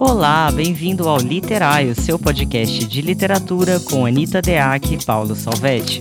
[0.00, 6.00] Olá, bem-vindo ao Literário, seu podcast de literatura com Anitta Deac e Paulo Salvetti.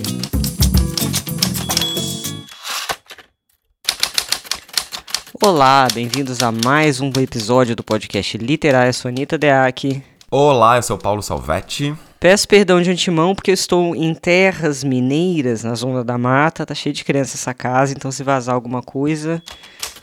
[5.42, 8.90] Olá, bem-vindos a mais um episódio do podcast Literário.
[8.90, 10.04] Eu sou Anitta Deac.
[10.30, 11.96] Olá, eu sou Paulo Salvetti.
[12.20, 16.76] Peço perdão de antemão porque eu estou em terras mineiras, na zona da mata, tá
[16.76, 19.42] cheio de crianças essa casa, então se vazar alguma coisa,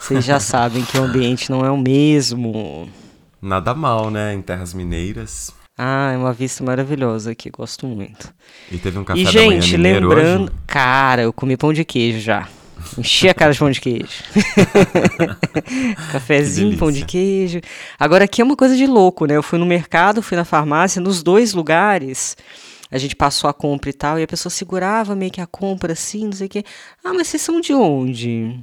[0.01, 2.89] vocês já sabem que o ambiente não é o mesmo.
[3.45, 4.33] Nada mal, né?
[4.33, 5.53] Em terras mineiras.
[5.77, 8.33] Ah, é uma vista maravilhosa aqui, gosto muito.
[8.73, 10.45] E teve um café e, da gente, manhã lembrando.
[10.45, 10.53] hoje?
[10.67, 12.49] Cara, eu comi pão de queijo já.
[12.97, 14.09] Enchi a cara de pão de queijo.
[16.11, 17.61] Cafezinho, pão de queijo.
[17.99, 19.37] Agora aqui é uma coisa de louco, né?
[19.37, 22.39] Eu fui no mercado, fui na farmácia, nos dois lugares.
[22.91, 25.93] A gente passou a compra e tal, e a pessoa segurava meio que a compra
[25.93, 26.65] assim, não sei o quê.
[27.05, 28.59] Ah, mas vocês são de onde?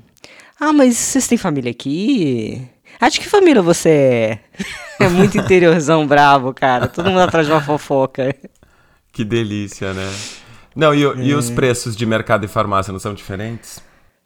[0.60, 2.68] Ah, mas vocês têm família aqui?
[3.10, 4.40] De que família você é?
[5.06, 6.88] É muito interiorzão bravo, cara.
[6.88, 8.36] Todo mundo atrás de uma fofoca.
[9.12, 10.10] Que delícia, né?
[10.76, 11.36] Não, e, e É.
[11.36, 13.82] os preços de mercado e farmácia não são diferentes?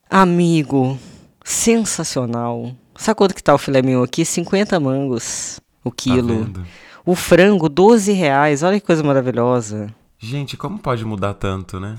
[0.10, 1.00] Amigo,
[1.44, 2.72] sensacional.
[2.96, 4.24] Sabe quanto que tá o filé mignon aqui?
[4.24, 6.28] 50 mangos o Tá quilo.
[6.46, 6.66] vendo?
[7.06, 8.64] o frango, 12 reais.
[8.64, 9.88] Olha que coisa maravilhosa.
[10.20, 11.96] Gente, como pode mudar tanto, né?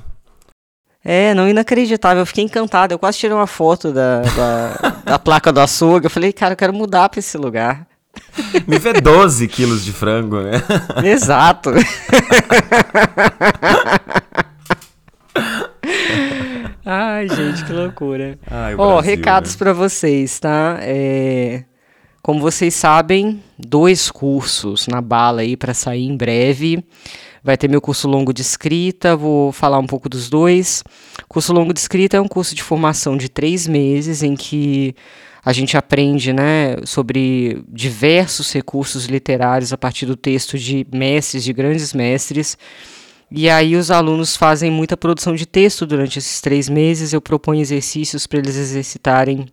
[1.09, 2.23] É, não inacreditável.
[2.23, 2.93] Eu fiquei encantado.
[2.93, 6.07] Eu quase tirei uma foto da, da, da placa do açougue.
[6.07, 7.87] Eu falei, cara, eu quero mudar pra esse lugar.
[8.67, 10.61] Me vê 12 quilos de frango, né?
[11.05, 11.71] Exato.
[16.85, 18.37] Ai, gente, que loucura.
[18.77, 19.59] Ó, Brasil, recados né?
[19.59, 20.79] pra vocês, tá?
[20.81, 21.65] É,
[22.23, 26.83] Como vocês sabem, dois cursos na bala aí pra sair em breve.
[27.47, 30.83] Vai ter meu curso longo de escrita, vou falar um pouco dos dois.
[31.29, 34.97] Curso longo de escrita é um curso de formação de três meses em que
[35.45, 41.53] a gente aprende né, sobre diversos recursos literários a partir do texto de mestres, de
[41.53, 42.59] grandes mestres.
[43.31, 47.13] E aí os alunos fazem muita produção de texto durante esses três meses.
[47.13, 49.47] Eu proponho exercícios para eles exercitarem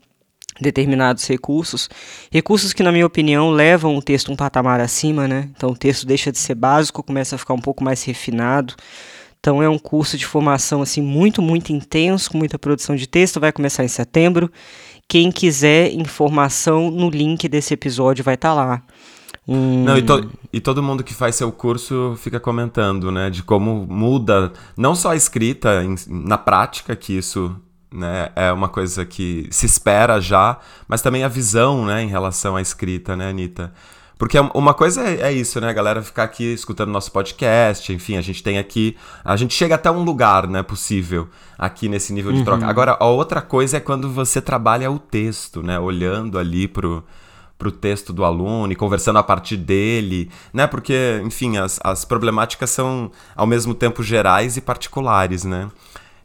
[0.63, 1.87] determinados recursos.
[2.31, 5.49] Recursos que, na minha opinião, levam o texto um patamar acima, né?
[5.55, 8.73] Então o texto deixa de ser básico, começa a ficar um pouco mais refinado.
[9.39, 13.39] Então é um curso de formação assim muito, muito intenso, com muita produção de texto.
[13.39, 14.49] Vai começar em setembro.
[15.07, 18.81] Quem quiser informação no link desse episódio vai estar lá.
[19.45, 23.29] Um- Não, e, to- e todo mundo que faz seu curso fica comentando, né?
[23.29, 27.53] De como muda, não só a escrita, em- na prática, que isso
[27.93, 32.55] né, é uma coisa que se espera já, mas também a visão, né, em relação
[32.55, 33.73] à escrita, né, Anitta?
[34.17, 38.15] Porque uma coisa é, é isso, né, a galera ficar aqui escutando nosso podcast, enfim,
[38.17, 41.27] a gente tem aqui, a gente chega até um lugar, né, possível,
[41.57, 42.65] aqui nesse nível de troca.
[42.65, 47.03] Agora, a outra coisa é quando você trabalha o texto, né, olhando ali pro,
[47.57, 50.67] pro texto do aluno e conversando a partir dele, né?
[50.67, 55.69] Porque, enfim, as, as problemáticas são ao mesmo tempo gerais e particulares, né?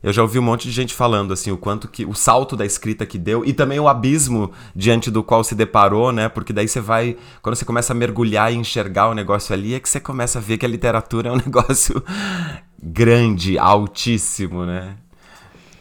[0.03, 2.65] Eu já ouvi um monte de gente falando assim o quanto que o salto da
[2.65, 6.29] escrita que deu e também o abismo diante do qual se deparou, né?
[6.29, 9.81] Porque daí você vai, quando você começa a mergulhar e enxergar o negócio ali, é
[9.81, 12.03] que você começa a ver que a literatura é um negócio
[12.81, 14.97] grande, altíssimo, né?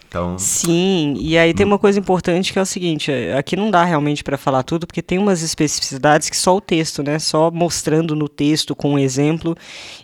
[0.07, 3.69] Então, Sim, e aí tem uma coisa importante que é o seguinte, é, aqui não
[3.69, 7.51] dá realmente para falar tudo, porque tem umas especificidades que só o texto, né, só
[7.51, 9.55] mostrando no texto com um exemplo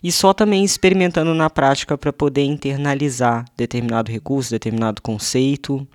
[0.03, 5.87] e só também experimentando na prática para poder internalizar determinado recurso, determinado conceito.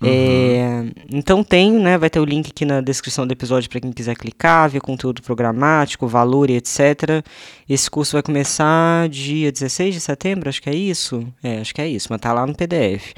[0.00, 3.92] É, então tem, né, vai ter o link aqui na descrição do episódio para quem
[3.92, 7.24] quiser clicar, ver conteúdo programático, valor e etc.
[7.68, 11.26] Esse curso vai começar dia 16 de setembro, acho que é isso.
[11.42, 13.12] É, acho que é isso, mas tá lá no PDF.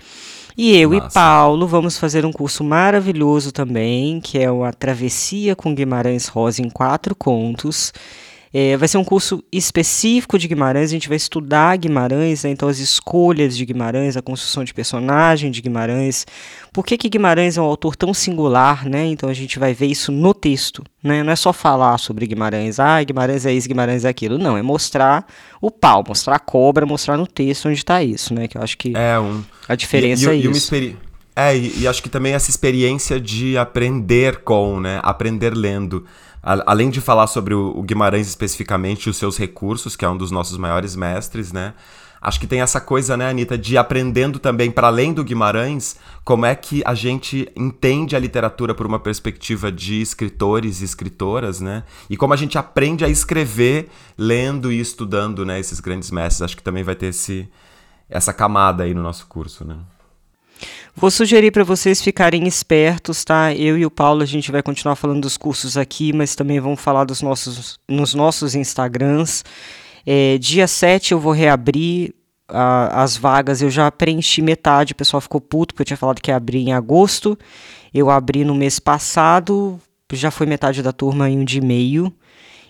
[0.57, 1.15] E eu e Massa.
[1.15, 6.69] Paulo vamos fazer um curso maravilhoso também, que é a Travessia com Guimarães Rosa em
[6.69, 7.93] quatro contos.
[8.53, 12.69] É, vai ser um curso específico de Guimarães, a gente vai estudar Guimarães, né, então
[12.69, 16.27] as escolhas de Guimarães, a construção de personagem de Guimarães,
[16.73, 19.07] por que, que Guimarães é um autor tão singular, né?
[19.07, 21.23] Então a gente vai ver isso no texto, né?
[21.23, 24.39] Não é só falar sobre Guimarães, ah, Guimarães é isso, Guimarães é aquilo.
[24.39, 25.27] Não, é mostrar
[25.61, 28.49] o pau, mostrar a cobra, mostrar no texto onde está isso, né?
[28.49, 30.75] Que eu acho que é um a diferença e, e, é e isso.
[31.37, 35.01] É, e, e acho que também essa experiência de aprender com, né?
[35.03, 36.05] Aprender lendo.
[36.43, 40.09] A- além de falar sobre o, o Guimarães especificamente e os seus recursos, que é
[40.09, 41.75] um dos nossos maiores mestres, né?
[42.23, 46.45] Acho que tem essa coisa, né, Anitta, de aprendendo também, para além do Guimarães, como
[46.45, 51.83] é que a gente entende a literatura por uma perspectiva de escritores e escritoras, né?
[52.11, 53.89] E como a gente aprende a escrever
[54.19, 56.43] lendo e estudando, né, esses grandes mestres.
[56.43, 57.49] Acho que também vai ter esse,
[58.09, 59.77] essa camada aí no nosso curso, né?
[61.01, 63.55] Vou sugerir para vocês ficarem espertos, tá?
[63.55, 66.79] Eu e o Paulo a gente vai continuar falando dos cursos aqui, mas também vamos
[66.79, 69.43] falar dos nossos, nos nossos Instagrams.
[70.05, 72.15] É, dia 7 eu vou reabrir
[72.47, 76.21] a, as vagas, eu já preenchi metade, o pessoal ficou puto porque eu tinha falado
[76.21, 77.39] que ia abrir em agosto.
[77.95, 79.81] Eu abri no mês passado,
[80.13, 82.13] já foi metade da turma em um dia e meio.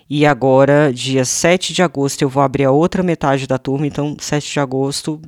[0.09, 3.85] E agora, dia 7 de agosto, eu vou abrir a outra metade da turma.
[3.85, 5.21] Então, 7 de agosto,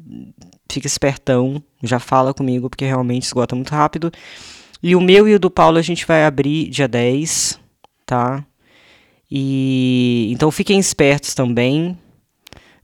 [0.73, 4.11] fica espertão, já fala comigo, porque realmente esgota muito rápido.
[4.81, 7.59] E o meu e o do Paulo a gente vai abrir dia 10,
[8.05, 8.43] tá?
[9.31, 11.97] E então fiquem espertos também.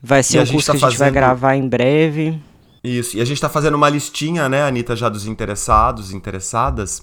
[0.02, 1.00] Vai ser e um curso tá que a gente fazendo...
[1.00, 2.40] vai gravar em breve.
[2.84, 7.02] Isso, e a gente está fazendo uma listinha, né, Anitta, já dos interessados, interessadas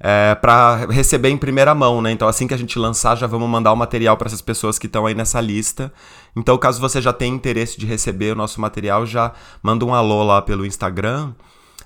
[0.00, 2.10] é, para receber em primeira mão, né?
[2.10, 4.86] Então, assim que a gente lançar, já vamos mandar o material para essas pessoas que
[4.86, 5.92] estão aí nessa lista.
[6.34, 9.32] Então, caso você já tenha interesse de receber o nosso material, já
[9.62, 11.34] manda um alô lá pelo Instagram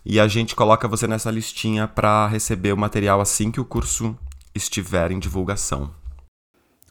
[0.06, 4.16] e a gente coloca você nessa listinha para receber o material assim que o curso
[4.54, 5.90] estiver em divulgação.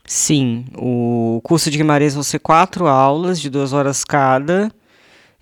[0.06, 4.70] Sim, o curso de Guimarães vão ser quatro aulas de duas horas cada.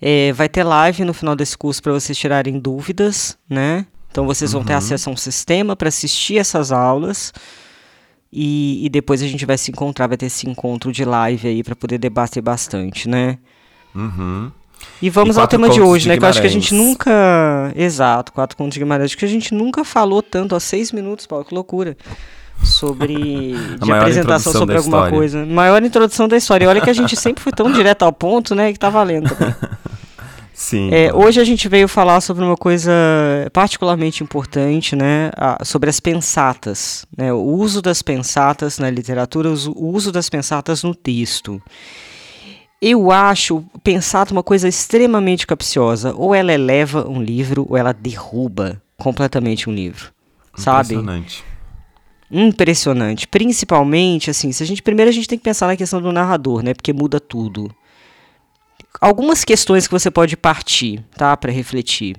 [0.00, 3.86] É, vai ter live no final desse curso para vocês tirarem dúvidas, né?
[4.12, 4.66] Então vocês vão uhum.
[4.66, 7.32] ter acesso a um sistema para assistir essas aulas.
[8.30, 11.62] E, e, depois a gente vai se encontrar, vai ter esse encontro de live aí
[11.62, 13.38] para poder debater bastante, né?
[13.94, 14.50] Uhum.
[15.00, 16.16] E vamos e ao tema de hoje, de né?
[16.16, 17.72] Que eu acho que a gente nunca.
[17.76, 19.10] Exato, quatro contos de Guimarães.
[19.10, 21.96] Acho que a gente nunca falou tanto, há seis minutos, Paulo, que loucura.
[22.62, 23.54] Sobre.
[23.82, 25.16] de apresentação sobre alguma história.
[25.16, 25.46] coisa.
[25.46, 26.64] Maior introdução da história.
[26.64, 28.72] E olha que a gente sempre foi tão direto ao ponto, né?
[28.72, 29.30] Que tá valendo.
[30.62, 30.90] Sim.
[30.92, 32.92] É, hoje a gente veio falar sobre uma coisa
[33.52, 35.32] particularmente importante, né?
[35.36, 37.32] A, sobre as pensatas, né?
[37.32, 41.60] O uso das pensatas na literatura, o uso das pensatas no texto.
[42.80, 46.14] Eu acho pensata uma coisa extremamente capciosa.
[46.16, 50.12] Ou ela eleva um livro, ou ela derruba completamente um livro.
[50.54, 50.94] Sabe?
[50.94, 51.44] Impressionante.
[52.30, 53.26] Impressionante.
[53.26, 54.80] Principalmente, assim, se a gente.
[54.80, 56.72] Primeiro a gente tem que pensar na questão do narrador, né?
[56.72, 57.68] Porque muda tudo
[59.00, 62.16] algumas questões que você pode partir, tá, para refletir.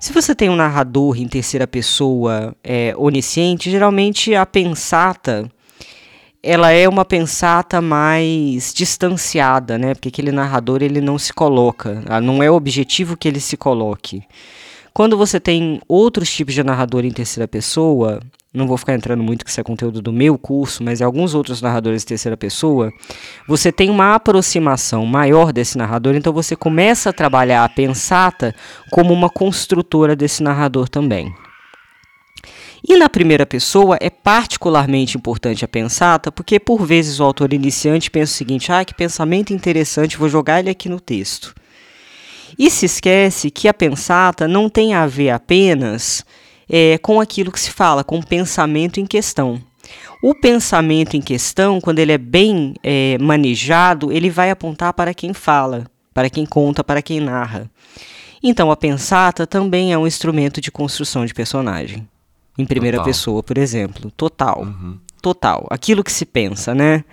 [0.00, 5.50] Se você tem um narrador em terceira pessoa é, onisciente, geralmente a pensata
[6.42, 9.94] ela é uma pensata mais distanciada, né?
[9.94, 13.56] Porque aquele narrador ele não se coloca, ah, não é o objetivo que ele se
[13.56, 14.22] coloque.
[14.92, 18.20] Quando você tem outros tipos de narrador em terceira pessoa,
[18.54, 21.34] não vou ficar entrando muito que isso é conteúdo do meu curso, mas em alguns
[21.34, 22.92] outros narradores de terceira pessoa,
[23.48, 28.54] você tem uma aproximação maior desse narrador, então você começa a trabalhar a pensata
[28.92, 31.34] como uma construtora desse narrador também.
[32.86, 38.10] E na primeira pessoa é particularmente importante a pensata, porque por vezes o autor iniciante
[38.10, 41.54] pensa o seguinte: ah, que pensamento interessante, vou jogar ele aqui no texto.
[42.58, 46.24] E se esquece que a pensata não tem a ver apenas
[46.68, 49.60] é, com aquilo que se fala, com o pensamento em questão.
[50.22, 55.34] O pensamento em questão, quando ele é bem é, manejado, ele vai apontar para quem
[55.34, 55.84] fala,
[56.14, 57.70] para quem conta, para quem narra.
[58.42, 62.06] Então, a pensata também é um instrumento de construção de personagem.
[62.58, 63.06] Em primeira Total.
[63.06, 64.10] pessoa, por exemplo.
[64.16, 64.62] Total.
[64.62, 64.98] Uhum.
[65.20, 65.66] Total.
[65.70, 67.04] Aquilo que se pensa, né?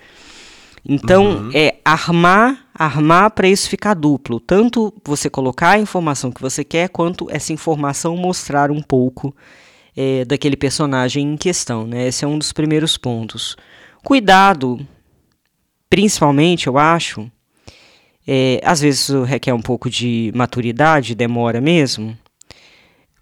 [0.84, 1.50] Então, uhum.
[1.54, 4.40] é armar, armar para isso ficar duplo.
[4.40, 9.34] Tanto você colocar a informação que você quer, quanto essa informação mostrar um pouco
[9.96, 11.86] é, daquele personagem em questão.
[11.86, 12.08] Né?
[12.08, 13.56] Esse é um dos primeiros pontos.
[14.04, 14.84] Cuidado,
[15.88, 17.30] principalmente, eu acho,
[18.26, 22.16] é, às vezes requer um pouco de maturidade, demora mesmo,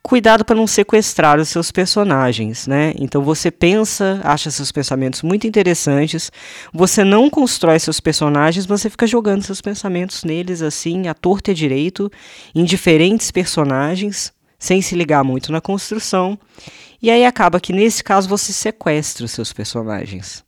[0.03, 2.93] cuidado para não sequestrar os seus personagens, né?
[2.99, 6.31] Então você pensa, acha seus pensamentos muito interessantes,
[6.73, 11.55] você não constrói seus personagens, você fica jogando seus pensamentos neles assim, à torta e
[11.55, 12.11] direito,
[12.55, 16.39] em diferentes personagens, sem se ligar muito na construção.
[17.03, 20.45] E aí acaba que nesse caso você sequestra os seus personagens.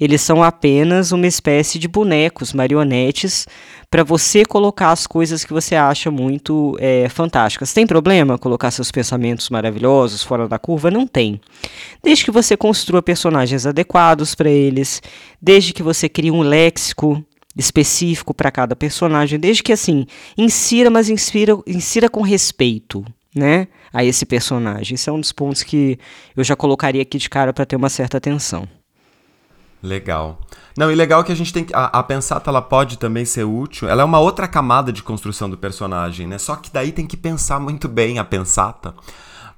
[0.00, 3.46] Eles são apenas uma espécie de bonecos, marionetes,
[3.90, 7.72] para você colocar as coisas que você acha muito é, fantásticas.
[7.72, 10.90] Tem problema colocar seus pensamentos maravilhosos fora da curva?
[10.90, 11.40] Não tem.
[12.02, 15.02] Desde que você construa personagens adequados para eles,
[15.40, 17.24] desde que você crie um léxico
[17.56, 24.04] específico para cada personagem, desde que assim, insira, mas insira, insira com respeito, né, a
[24.04, 24.94] esse personagem.
[24.94, 25.98] Esse é um dos pontos que
[26.36, 28.77] eu já colocaria aqui de cara para ter uma certa atenção.
[29.82, 30.40] Legal.
[30.76, 31.74] Não, e legal que a gente tem que.
[31.74, 33.88] A, a pensata ela pode também ser útil.
[33.88, 36.38] Ela é uma outra camada de construção do personagem, né?
[36.38, 38.94] Só que daí tem que pensar muito bem a pensata.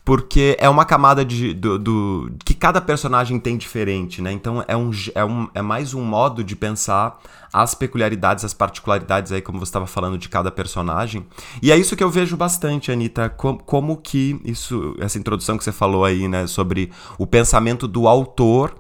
[0.05, 4.33] porque é uma camada de, do, do, que cada personagem tem diferente, né?
[4.33, 7.21] Então é, um, é, um, é mais um modo de pensar
[7.53, 11.27] as peculiaridades, as particularidades aí, como você estava falando, de cada personagem.
[11.63, 15.65] E é isso que eu vejo bastante, Anitta, com, como que isso, essa introdução que
[15.65, 18.75] você falou aí, né, sobre o pensamento do autor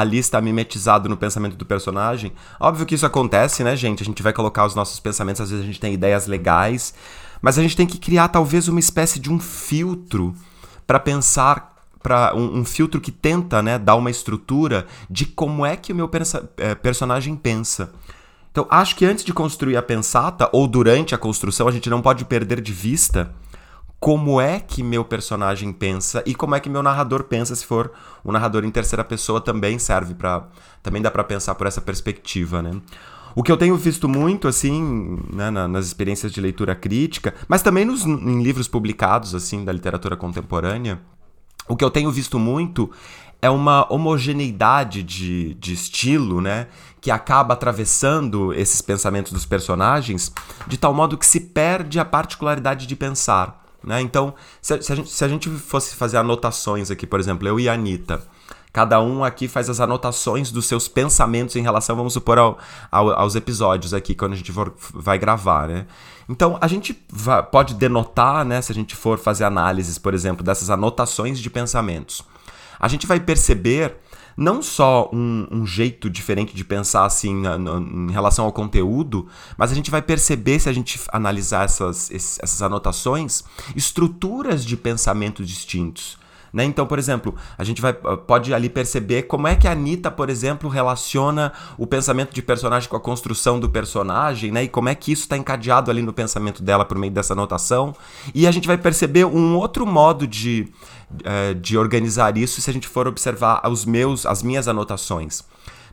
[0.00, 2.32] ali está mimetizado no pensamento do personagem.
[2.58, 4.02] Óbvio que isso acontece, né, gente?
[4.02, 6.92] A gente vai colocar os nossos pensamentos, às vezes a gente tem ideias legais,
[7.40, 10.34] mas a gente tem que criar talvez uma espécie de um filtro
[10.84, 11.72] para pensar
[12.02, 15.96] para um, um, filtro que tenta né, dar uma estrutura de como é que o
[15.96, 16.10] meu
[16.58, 17.92] é, personagem pensa.
[18.50, 22.02] Então, acho que antes de construir a pensata, ou durante a construção, a gente não
[22.02, 23.32] pode perder de vista
[24.04, 27.90] como é que meu personagem pensa e como é que meu narrador pensa, se for
[28.22, 30.46] um narrador em terceira pessoa também serve para
[30.82, 32.82] também dá para pensar por essa perspectiva, né?
[33.34, 37.86] O que eu tenho visto muito, assim, né, nas experiências de leitura crítica, mas também
[37.86, 41.00] nos, em livros publicados, assim, da literatura contemporânea,
[41.66, 42.90] o que eu tenho visto muito
[43.40, 46.66] é uma homogeneidade de, de estilo, né?
[47.00, 50.30] Que acaba atravessando esses pensamentos dos personagens
[50.66, 53.63] de tal modo que se perde a particularidade de pensar.
[53.84, 54.00] Né?
[54.00, 57.60] Então, se, se, a gente, se a gente fosse fazer anotações aqui, por exemplo, eu
[57.60, 58.22] e a Anitta,
[58.72, 62.58] cada um aqui faz as anotações dos seus pensamentos em relação, vamos supor, ao,
[62.90, 65.86] ao, aos episódios aqui, quando a gente for, vai gravar, né?
[66.28, 70.42] Então, a gente vai, pode denotar, né, se a gente for fazer análises, por exemplo,
[70.42, 72.22] dessas anotações de pensamentos.
[72.80, 73.96] A gente vai perceber
[74.36, 79.26] não só um, um jeito diferente de pensar assim em relação ao conteúdo,
[79.56, 85.44] mas a gente vai perceber, se a gente analisar essas, essas anotações, estruturas de pensamento
[85.44, 86.18] distintos.
[86.54, 86.62] Né?
[86.62, 90.30] Então, por exemplo, a gente vai, pode ali perceber como é que a Anitta, por
[90.30, 94.62] exemplo, relaciona o pensamento de personagem com a construção do personagem, né?
[94.62, 97.92] E como é que isso está encadeado ali no pensamento dela por meio dessa anotação.
[98.32, 100.68] E a gente vai perceber um outro modo de,
[101.24, 105.42] é, de organizar isso se a gente for observar os meus, as minhas anotações.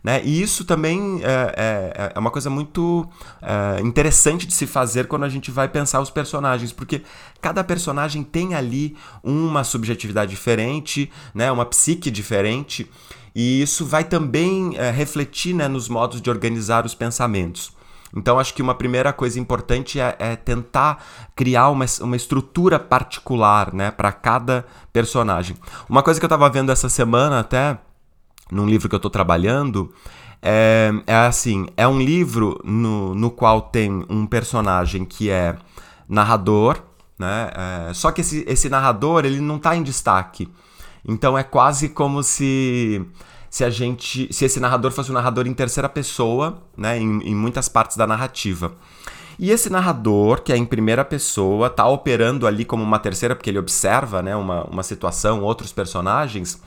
[0.04, 0.22] Né?
[0.24, 3.08] E isso também é, é, é uma coisa muito
[3.42, 7.04] é, interessante de se fazer quando a gente vai pensar os personagens, porque
[7.40, 11.52] cada personagem tem ali uma subjetividade diferente, né?
[11.52, 12.90] uma psique diferente,
[13.36, 17.72] e isso vai também refletir né, nos modos de organizar os pensamentos.
[18.16, 21.04] Então, acho que uma primeira coisa importante é, é tentar
[21.36, 25.56] criar uma, uma estrutura particular né, para cada personagem.
[25.90, 27.78] Uma coisa que eu estava vendo essa semana até
[28.52, 29.94] num livro que eu estou trabalhando,
[30.42, 35.56] é, é, assim, é um livro no, no qual tem um personagem que é
[36.10, 36.82] narrador,
[37.18, 37.52] né?
[37.90, 40.52] É, só que esse, esse narrador ele não está em destaque.
[41.08, 43.06] Então é quase como se
[43.52, 46.98] se a gente se esse narrador fosse um narrador em terceira pessoa, né?
[46.98, 48.74] Em, em muitas partes da narrativa.
[49.38, 53.50] E esse narrador, que é em primeira pessoa, está operando ali como uma terceira, porque
[53.50, 56.62] ele observa né, uma, uma situação, outros personagens,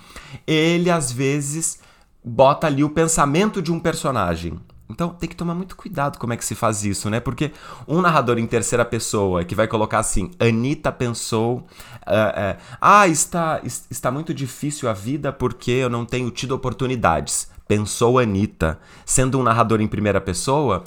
[0.47, 1.79] ele às vezes
[2.23, 4.59] bota ali o pensamento de um personagem.
[4.88, 7.19] Então tem que tomar muito cuidado como é que se faz isso, né?
[7.19, 7.53] Porque
[7.88, 11.67] um narrador em terceira pessoa que vai colocar assim: Anitta pensou.
[12.07, 13.61] Uh, uh, ah, está,
[13.91, 17.49] está muito difícil a vida porque eu não tenho tido oportunidades.
[17.67, 18.79] Pensou Anitta.
[19.07, 20.85] Sendo um narrador em primeira pessoa,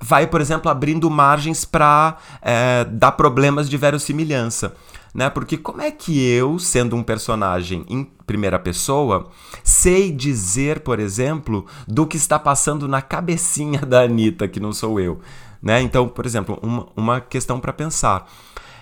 [0.00, 4.74] vai, por exemplo, abrindo margens para é, dar problemas de verossimilhança.
[5.14, 5.30] Né?
[5.30, 9.28] Porque como é que eu, sendo um personagem em primeira pessoa,
[9.62, 14.98] sei dizer, por exemplo, do que está passando na cabecinha da Anitta, que não sou
[14.98, 15.20] eu?
[15.62, 15.80] Né?
[15.80, 18.30] Então, por exemplo, uma, uma questão para pensar.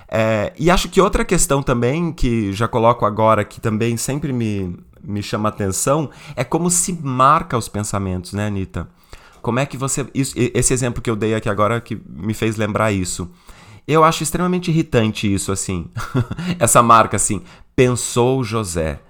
[0.08, 4.76] É, e acho que outra questão também, que já coloco agora, que também sempre me,
[5.02, 8.88] me chama atenção, é como se marca os pensamentos, né, Anitta?
[9.40, 10.06] Como é que você.
[10.14, 13.28] Isso, esse exemplo que eu dei aqui agora que me fez lembrar isso.
[13.86, 15.86] Eu acho extremamente irritante isso, assim.
[16.58, 17.42] Essa marca, assim.
[17.74, 19.00] Pensou José.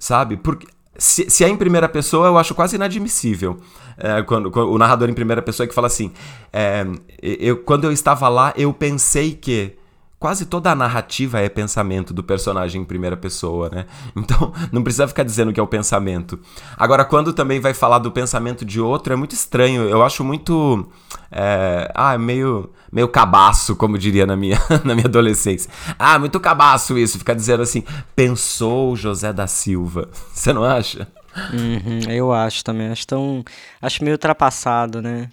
[0.00, 0.36] Sabe?
[0.36, 0.66] Porque.
[0.96, 3.58] Se, se, é em primeira pessoa, eu acho quase inadmissível.
[3.96, 6.10] É, quando, quando, o narrador em primeira pessoa que fala assim:
[6.52, 6.84] é,
[7.22, 9.76] eu, quando eu estava lá, eu pensei que
[10.20, 13.86] quase toda a narrativa é pensamento do personagem em primeira pessoa, né?
[14.14, 16.38] Então, não precisa ficar dizendo que é o pensamento.
[16.76, 19.88] Agora, quando também vai falar do pensamento de outro, é muito estranho.
[19.88, 20.86] Eu acho muito.
[21.32, 25.70] É, ah, meio, meio cabaço, como diria na minha, na minha adolescência.
[25.98, 27.82] Ah, muito cabaço isso, ficar dizendo assim,
[28.14, 30.10] pensou José da Silva.
[30.34, 31.08] Você não acha?
[31.50, 32.90] Uhum, eu acho também.
[32.90, 33.42] Acho tão.
[33.80, 35.30] Acho meio ultrapassado, né?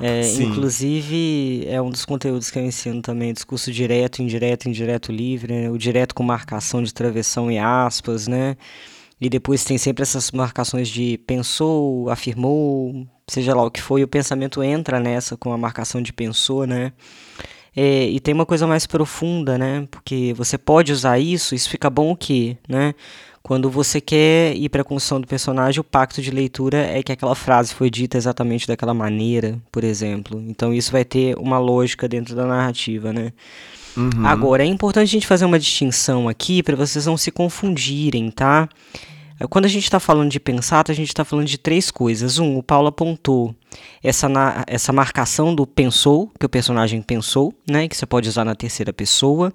[0.00, 5.52] É, inclusive, é um dos conteúdos que eu ensino também, discurso direto, indireto, indireto livre,
[5.52, 5.70] né?
[5.70, 8.56] o direto com marcação de travessão e aspas, né?
[9.20, 14.08] E depois tem sempre essas marcações de pensou, afirmou, seja lá o que foi, o
[14.08, 16.92] pensamento entra nessa com a marcação de pensou, né?
[17.76, 19.86] É, e tem uma coisa mais profunda, né?
[19.90, 22.94] Porque você pode usar isso, isso fica bom o quê, né?
[23.42, 27.10] Quando você quer ir para a construção do personagem, o pacto de leitura é que
[27.10, 30.42] aquela frase foi dita exatamente daquela maneira, por exemplo.
[30.46, 33.32] Então isso vai ter uma lógica dentro da narrativa, né?
[33.96, 34.24] Uhum.
[34.24, 38.68] Agora, é importante a gente fazer uma distinção aqui para vocês não se confundirem, tá?
[39.48, 42.38] Quando a gente está falando de pensata, a gente está falando de três coisas.
[42.38, 43.54] Um, o Paulo apontou
[44.02, 48.44] essa, na, essa marcação do pensou, que o personagem pensou, né, que você pode usar
[48.44, 49.52] na terceira pessoa.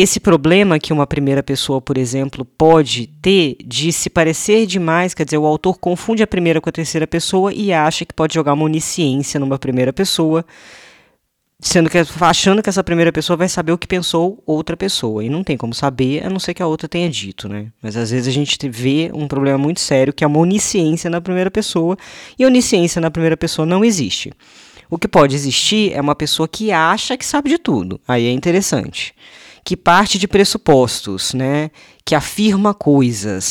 [0.00, 5.24] Esse problema que uma primeira pessoa, por exemplo, pode ter de se parecer demais, quer
[5.24, 8.52] dizer, o autor confunde a primeira com a terceira pessoa e acha que pode jogar
[8.52, 10.46] uma onisciência numa primeira pessoa
[11.58, 15.28] sendo que achando que essa primeira pessoa vai saber o que pensou outra pessoa e
[15.28, 17.72] não tem como saber a não ser que a outra tenha dito, né?
[17.82, 21.20] Mas às vezes a gente vê um problema muito sério que é uma onisciência na
[21.20, 21.98] primeira pessoa
[22.38, 24.32] e onisciência na primeira pessoa não existe.
[24.88, 28.00] O que pode existir é uma pessoa que acha que sabe de tudo.
[28.06, 29.12] Aí é interessante.
[29.68, 31.70] Que parte de pressupostos, né?
[32.02, 33.50] Que afirma coisas,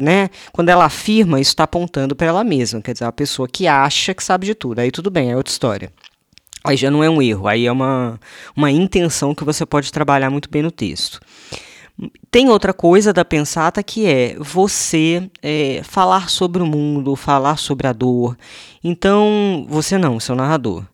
[0.00, 0.30] né?
[0.52, 2.80] Quando ela afirma, isso está apontando para ela mesma.
[2.80, 4.78] Quer dizer, a pessoa que acha que sabe de tudo.
[4.78, 5.92] Aí tudo bem, é outra história
[6.62, 8.20] aí já não é um erro, aí é uma,
[8.54, 11.18] uma intenção que você pode trabalhar muito bem no texto.
[12.30, 17.88] Tem outra coisa da pensata que é você é, falar sobre o mundo, falar sobre
[17.88, 18.36] a dor.
[18.84, 20.84] Então, você não, seu narrador.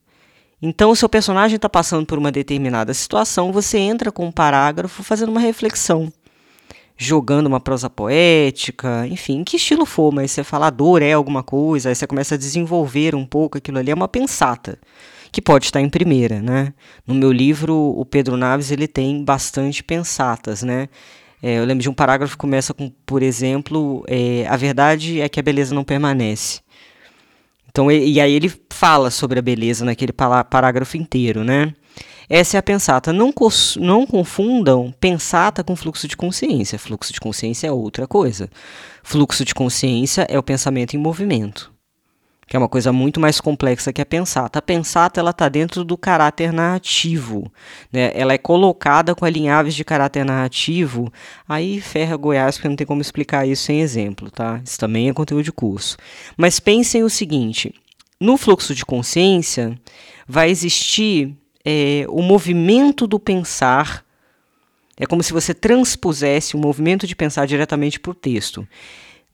[0.61, 5.03] Então, o seu personagem está passando por uma determinada situação, você entra com um parágrafo
[5.03, 6.13] fazendo uma reflexão,
[6.97, 11.89] jogando uma prosa poética, enfim, que estilo for, mas você fala dor é alguma coisa,
[11.89, 14.79] aí você começa a desenvolver um pouco aquilo ali, é uma pensata
[15.31, 16.73] que pode estar em primeira, né?
[17.05, 20.89] No meu livro, o Pedro Naves ele tem bastante pensatas, né?
[21.43, 25.29] É, eu lembro de um parágrafo que começa com, por exemplo, é, a verdade é
[25.29, 26.61] que a beleza não permanece.
[27.75, 31.75] Então, e, e aí ele fala sobre a beleza naquele parágrafo inteiro, né?
[32.29, 33.13] Essa é a pensata.
[33.13, 33.35] Não,
[33.81, 36.79] não confundam pensata com fluxo de consciência.
[36.79, 38.49] Fluxo de consciência é outra coisa.
[39.03, 41.74] Fluxo de consciência é o pensamento em movimento
[42.47, 44.59] que é uma coisa muito mais complexa que a pensata.
[44.59, 47.51] A pensata ela está dentro do caráter narrativo,
[47.93, 48.13] né?
[48.15, 51.13] Ela é colocada com alinhaves de caráter narrativo.
[51.49, 54.61] Aí ferra Goiás porque não tem como explicar isso sem exemplo, tá?
[54.65, 55.97] Isso também é conteúdo de curso.
[56.37, 57.75] Mas pensem o seguinte:
[58.21, 59.79] no fluxo de consciência
[60.29, 64.05] vai existir é, o movimento do pensar.
[64.97, 68.67] É como se você transpusesse o movimento de pensar diretamente para o texto.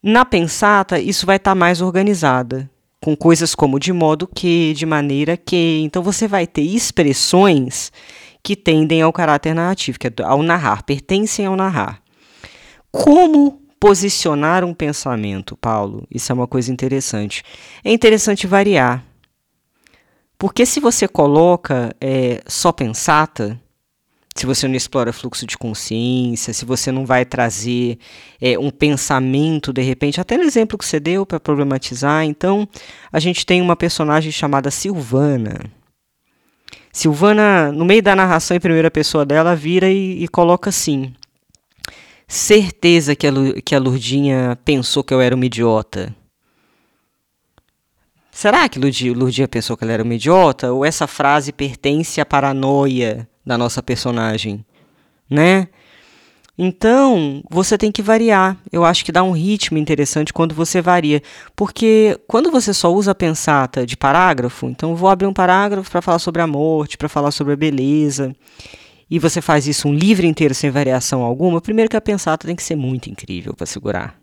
[0.02, 4.84] Na pensata, isso vai estar tá mais organizada com coisas como de modo que, de
[4.84, 5.80] maneira que.
[5.82, 7.90] Então você vai ter expressões
[8.42, 12.02] que tendem ao caráter narrativo, que é ao narrar, pertencem ao narrar.
[12.90, 16.06] Como posicionar um pensamento, Paulo?
[16.10, 17.42] Isso é uma coisa interessante.
[17.82, 19.04] É interessante variar.
[20.38, 23.60] Porque se você coloca é, só pensata,
[24.34, 27.98] se você não explora fluxo de consciência, se você não vai trazer
[28.40, 32.24] é, um pensamento de repente, até no exemplo que você deu para problematizar.
[32.24, 32.68] Então,
[33.12, 35.60] a gente tem uma personagem chamada Silvana.
[36.92, 41.12] Silvana, no meio da narração em primeira pessoa dela, vira e, e coloca assim:
[42.26, 43.32] certeza que a,
[43.64, 46.14] que a Lurdinha pensou que eu era uma idiota.
[48.30, 50.72] Será que Lurdinha pensou que ela era uma idiota?
[50.72, 54.64] Ou essa frase pertence à paranoia da nossa personagem,
[55.28, 55.66] né?
[56.56, 58.56] Então, você tem que variar.
[58.70, 61.20] Eu acho que dá um ritmo interessante quando você varia.
[61.56, 66.00] Porque quando você só usa a pensata de parágrafo, então vou abrir um parágrafo para
[66.00, 68.36] falar sobre a morte, para falar sobre a beleza,
[69.10, 72.54] e você faz isso um livro inteiro sem variação alguma, primeiro que a pensata tem
[72.54, 74.14] que ser muito incrível para segurar.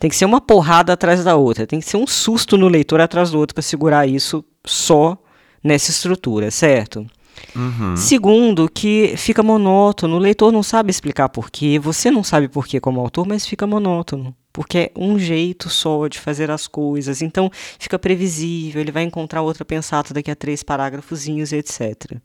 [0.00, 3.00] Tem que ser uma porrada atrás da outra, tem que ser um susto no leitor
[3.00, 5.16] atrás do outro para segurar isso só
[5.62, 7.06] nessa estrutura, certo?
[7.54, 7.96] Uhum.
[7.96, 10.16] Segundo, que fica monótono.
[10.16, 11.78] O leitor não sabe explicar porquê.
[11.78, 14.34] Você não sabe porquê como autor, mas fica monótono.
[14.52, 17.22] Porque é um jeito só de fazer as coisas.
[17.22, 18.80] Então fica previsível.
[18.80, 22.16] Ele vai encontrar outra pensata daqui a três parágrafozinhos, etc.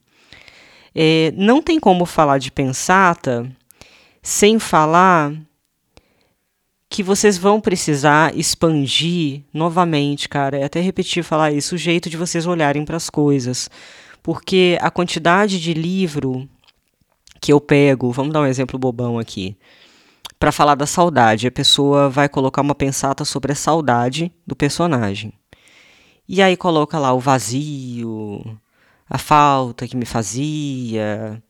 [0.96, 3.50] É, não tem como falar de pensata
[4.22, 5.34] sem falar
[6.94, 10.60] que vocês vão precisar expandir novamente, cara.
[10.60, 13.68] É até repetir falar isso, o jeito de vocês olharem para as coisas
[14.24, 16.50] porque a quantidade de livro
[17.42, 19.58] que eu pego, vamos dar um exemplo bobão aqui,
[20.40, 25.34] para falar da saudade, a pessoa vai colocar uma pensata sobre a saudade do personagem.
[26.28, 28.58] E aí coloca lá o vazio,
[29.10, 31.42] a falta que me fazia,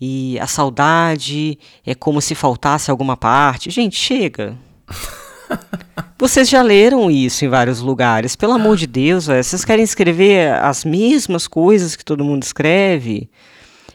[0.00, 3.70] e a saudade é como se faltasse alguma parte.
[3.70, 4.56] Gente, chega.
[6.18, 8.36] Vocês já leram isso em vários lugares.
[8.36, 13.30] Pelo amor de Deus, vocês querem escrever as mesmas coisas que todo mundo escreve?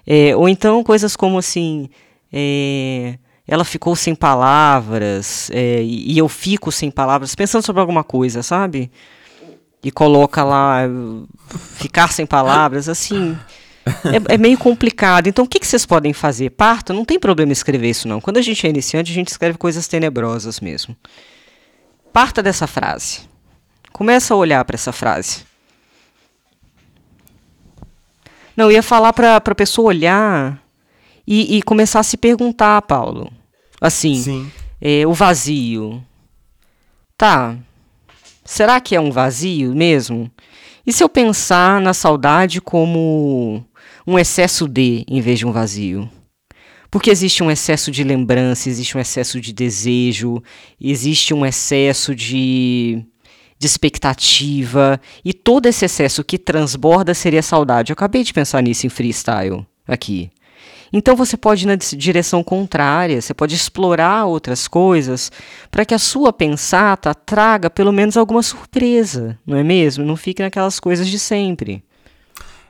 [0.07, 1.87] É, ou então coisas como assim.
[2.33, 8.41] É, ela ficou sem palavras é, e eu fico sem palavras, pensando sobre alguma coisa,
[8.41, 8.91] sabe?
[9.83, 10.79] E coloca lá
[11.75, 13.37] ficar sem palavras, assim.
[13.85, 15.27] É, é, meio complicado.
[15.27, 16.49] Então, o que, que vocês podem fazer?
[16.49, 18.19] Parta, não tem problema escrever isso, não.
[18.19, 20.95] Quando a gente é iniciante, a gente escreve coisas tenebrosas mesmo.
[22.15, 23.23] Parta dessa frase.
[23.91, 25.43] Começa a olhar para essa frase.
[28.55, 30.63] Não, eu ia falar para a pessoa olhar
[31.27, 33.29] e, e, começar a se perguntar, Paulo.
[33.81, 34.49] Assim,
[34.79, 36.01] é, o vazio.
[37.17, 37.57] Tá,
[38.45, 40.31] será que é um vazio mesmo?
[40.87, 43.61] E se eu pensar na saudade como
[44.07, 46.09] um excesso de em vez de um vazio?
[46.95, 50.41] Porque existe um excesso de lembrança, existe um excesso de desejo,
[50.79, 53.05] existe um excesso de,
[53.59, 57.91] de expectativa, e todo esse excesso que transborda seria saudade.
[57.91, 60.31] Eu acabei de pensar nisso em freestyle aqui.
[60.93, 65.33] Então você pode ir na direção contrária, você pode explorar outras coisas
[65.69, 70.05] para que a sua pensata traga pelo menos alguma surpresa, não é mesmo?
[70.05, 71.83] Não fique naquelas coisas de sempre.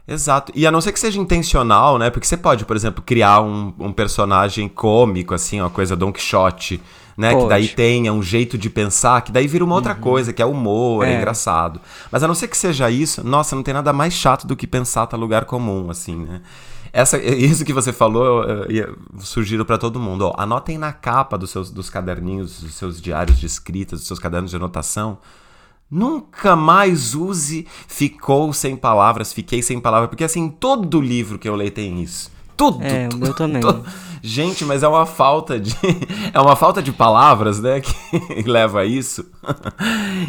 [0.07, 0.51] Exato.
[0.55, 2.09] E a não ser que seja intencional, né?
[2.09, 6.79] Porque você pode, por exemplo, criar um, um personagem cômico, assim, uma coisa Don Quixote,
[7.17, 7.31] né?
[7.31, 7.43] Pode.
[7.43, 10.01] Que daí tenha um jeito de pensar, que daí vira uma outra uhum.
[10.01, 11.13] coisa, que é humor, é.
[11.13, 11.17] é.
[11.17, 11.81] engraçado.
[12.11, 14.67] Mas a não ser que seja isso, nossa, não tem nada mais chato do que
[14.67, 16.41] pensar tá lugar comum, assim, né?
[16.93, 18.45] Essa, isso que você falou
[19.19, 20.27] surgiram para todo mundo.
[20.27, 24.19] Ó, anotem na capa dos seus dos caderninhos, dos seus diários de escrita, dos seus
[24.19, 25.17] cadernos de anotação.
[25.95, 31.55] Nunca mais use ficou sem palavras, fiquei sem palavras, porque assim, todo livro que eu
[31.55, 32.29] leio tem isso.
[32.58, 32.84] Tudo.
[32.84, 33.62] É, tudo, o meu também.
[33.62, 33.86] Tudo.
[34.21, 35.73] Gente, mas é uma falta de
[36.34, 39.25] é uma falta de palavras, né, que leva a isso.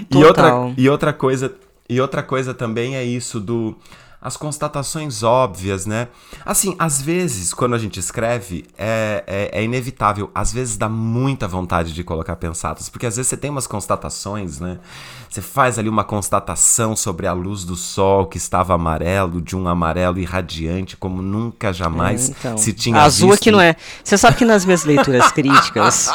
[0.08, 1.52] E outra e outra coisa,
[1.90, 3.74] e outra coisa também é isso do
[4.20, 6.08] as constatações óbvias, né?
[6.44, 10.30] Assim, às vezes, quando a gente escreve, é, é, é, inevitável.
[10.34, 14.58] Às vezes dá muita vontade de colocar pensados, porque às vezes você tem umas constatações,
[14.58, 14.78] né?
[15.28, 19.68] Você faz ali uma constatação sobre a luz do sol que estava amarelo, de um
[19.68, 22.56] amarelo irradiante, como nunca jamais é, então.
[22.58, 23.42] se tinha Azul visto.
[23.42, 23.76] aqui não é.
[24.02, 26.10] Você sabe que nas minhas leituras críticas,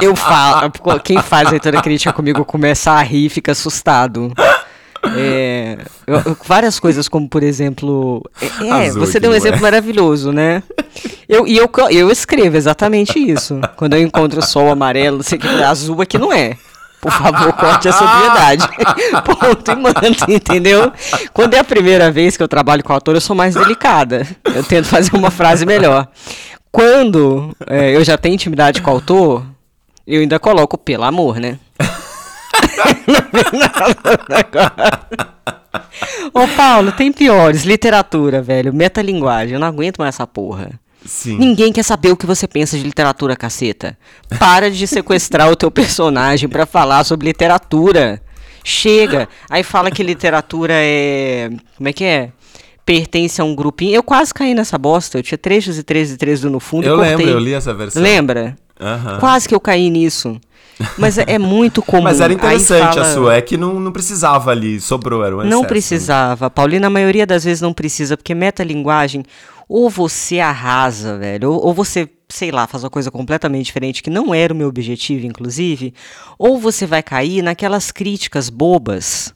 [0.00, 0.70] eu falo.
[1.02, 4.32] Quem faz leitura crítica comigo começa a rir e fica assustado.
[5.16, 5.78] É,
[6.46, 8.22] várias coisas, como por exemplo.
[8.60, 9.62] É, Azul, você deu um exemplo é.
[9.62, 10.62] maravilhoso, né?
[11.28, 13.60] Eu, e eu, eu escrevo exatamente isso.
[13.76, 16.56] Quando eu encontro o sol amarelo, sei que, azul aqui não é.
[17.00, 18.68] Por favor, corte a sobriedade.
[19.26, 20.92] Ponto e manda, entendeu?
[21.32, 24.24] Quando é a primeira vez que eu trabalho com autor, eu sou mais delicada.
[24.44, 26.06] Eu tento fazer uma frase melhor.
[26.70, 29.44] Quando é, eu já tenho intimidade com o autor,
[30.06, 31.58] eu ainda coloco pelo amor, né?
[36.32, 37.64] Ô Paulo, tem piores.
[37.64, 38.72] Literatura, velho.
[38.72, 39.54] Metalinguagem.
[39.54, 40.80] Eu não aguento mais essa porra.
[41.04, 41.36] Sim.
[41.36, 43.96] Ninguém quer saber o que você pensa de literatura, caceta.
[44.38, 48.22] Para de sequestrar o teu personagem para falar sobre literatura.
[48.64, 49.28] Chega.
[49.50, 51.50] Aí fala que literatura é.
[51.76, 52.30] Como é que é?
[52.86, 53.94] Pertence a um grupinho.
[53.94, 55.18] Eu quase caí nessa bosta.
[55.18, 56.86] Eu tinha trechos e trechos e trechos no fundo.
[56.86, 58.00] Eu lembro, eu li essa versão.
[58.00, 58.56] Lembra?
[58.80, 59.18] Uhum.
[59.18, 60.40] Quase que eu caí nisso.
[60.98, 62.02] Mas é, é muito comum.
[62.02, 63.00] Mas era interessante fala...
[63.02, 66.90] a sua, é que não, não precisava ali, sobrou, era um Não precisava, Paulina, a
[66.90, 69.24] maioria das vezes não precisa, porque metalinguagem,
[69.68, 74.10] ou você arrasa, velho, ou, ou você, sei lá, faz uma coisa completamente diferente, que
[74.10, 75.94] não era o meu objetivo, inclusive,
[76.38, 79.34] ou você vai cair naquelas críticas bobas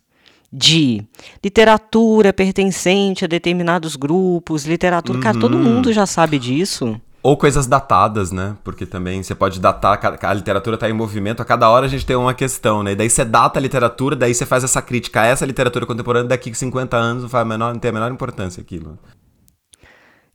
[0.53, 1.03] de
[1.43, 5.19] literatura pertencente a determinados grupos, literatura.
[5.19, 5.23] Uhum.
[5.23, 5.63] Cara, todo uhum.
[5.63, 7.01] mundo já sabe disso.
[7.27, 8.57] Ou coisas datadas, né?
[8.63, 12.07] Porque também você pode datar, a literatura está em movimento, a cada hora a gente
[12.07, 12.93] tem uma questão, né?
[12.93, 16.29] E daí você data a literatura, daí você faz essa crítica a essa literatura contemporânea,
[16.29, 18.97] daqui 50 anos não, faz menor, não tem a menor importância aquilo.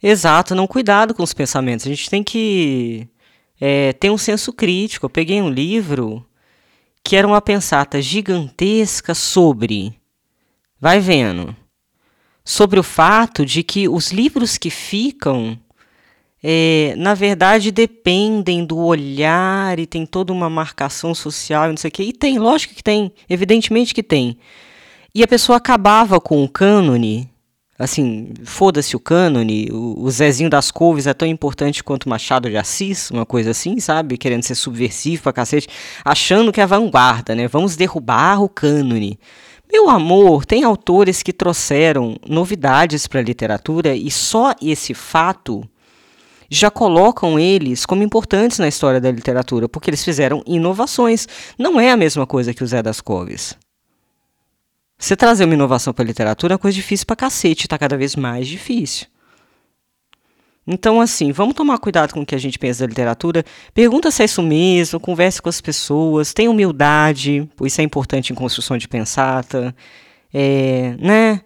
[0.04, 1.86] Exato, não cuidado com os pensamentos.
[1.86, 3.08] A gente tem que
[3.62, 5.06] é, ter um senso crítico.
[5.06, 6.26] Eu peguei um livro
[7.02, 9.96] que era uma pensata gigantesca sobre.
[10.78, 11.56] Vai vendo.
[12.44, 15.58] Sobre o fato de que os livros que ficam
[16.44, 21.90] é, na verdade dependem do olhar e tem toda uma marcação social e não sei
[21.90, 22.04] o quê.
[22.04, 24.38] E tem, lógico que tem, evidentemente que tem.
[25.14, 27.30] E a pessoa acabava com o cânone,
[27.78, 32.58] assim, foda-se o cânone, o, o Zezinho das Couves é tão importante quanto Machado de
[32.58, 34.18] Assis, uma coisa assim, sabe?
[34.18, 35.68] Querendo ser subversivo pra cacete,
[36.04, 37.48] achando que é vanguarda, né?
[37.48, 39.20] Vamos derrubar o cânone.
[39.72, 45.64] Meu amor, tem autores que trouxeram novidades para a literatura e só esse fato
[46.54, 51.26] já colocam eles como importantes na história da literatura, porque eles fizeram inovações.
[51.58, 53.58] Não é a mesma coisa que o Zé das Coves.
[55.00, 57.98] Você trazer uma inovação para a literatura é uma coisa difícil para cacete, está cada
[57.98, 59.08] vez mais difícil.
[60.68, 63.46] Então, assim, vamos tomar cuidado com o que a gente pensa da literatura.
[63.74, 68.34] Pergunta se é isso mesmo, converse com as pessoas, tenha humildade, pois isso é importante
[68.34, 69.74] em construção de pensata.
[70.34, 71.42] É, né?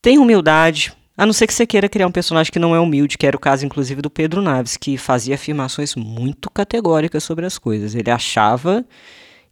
[0.00, 3.16] Tenha humildade, a não ser que você queira criar um personagem que não é humilde,
[3.16, 7.56] que era o caso, inclusive, do Pedro Naves, que fazia afirmações muito categóricas sobre as
[7.56, 7.94] coisas.
[7.94, 8.84] Ele achava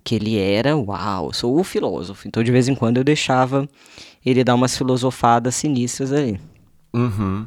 [0.03, 2.27] que ele era, uau, sou o filósofo.
[2.27, 3.69] Então, de vez em quando, eu deixava
[4.27, 6.41] ele dar umas filosofadas sinistras ali.
[6.93, 7.47] Uhum.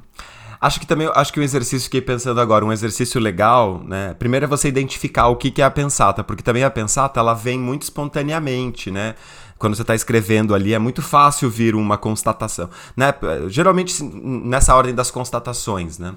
[0.66, 4.16] Acho que também, acho que um exercício, fiquei pensando agora, um exercício legal, né?
[4.16, 7.36] Primeiro é você identificar o que, que é a pensata, porque também a pensata, ela
[7.36, 9.14] vem muito espontaneamente, né?
[9.60, 13.14] Quando você está escrevendo ali, é muito fácil vir uma constatação, né?
[13.48, 16.16] Geralmente nessa ordem das constatações, né?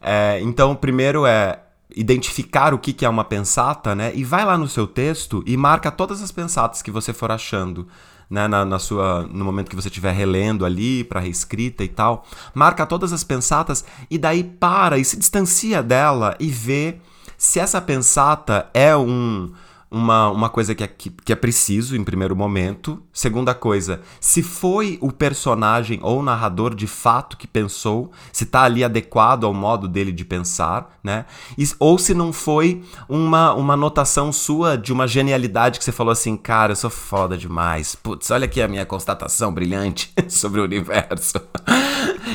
[0.00, 1.60] É, então, primeiro é
[1.94, 4.12] identificar o que, que é uma pensata, né?
[4.14, 7.86] E vai lá no seu texto e marca todas as pensatas que você for achando
[8.28, 12.26] né, na, na, sua, no momento que você estiver relendo ali para reescrita e tal,
[12.52, 16.98] marca todas as pensatas e daí para e se distancia dela e vê
[17.36, 19.52] se essa pensata é um
[19.94, 23.00] uma, uma coisa que é, que, que, é preciso em primeiro momento.
[23.12, 28.62] Segunda coisa, se foi o personagem ou o narrador de fato que pensou, se está
[28.62, 31.26] ali adequado ao modo dele de pensar, né?
[31.56, 36.10] E, ou se não foi uma, uma notação sua de uma genialidade que você falou
[36.10, 37.94] assim, cara, eu sou foda demais.
[37.94, 41.40] Putz, olha aqui a minha constatação brilhante sobre o universo.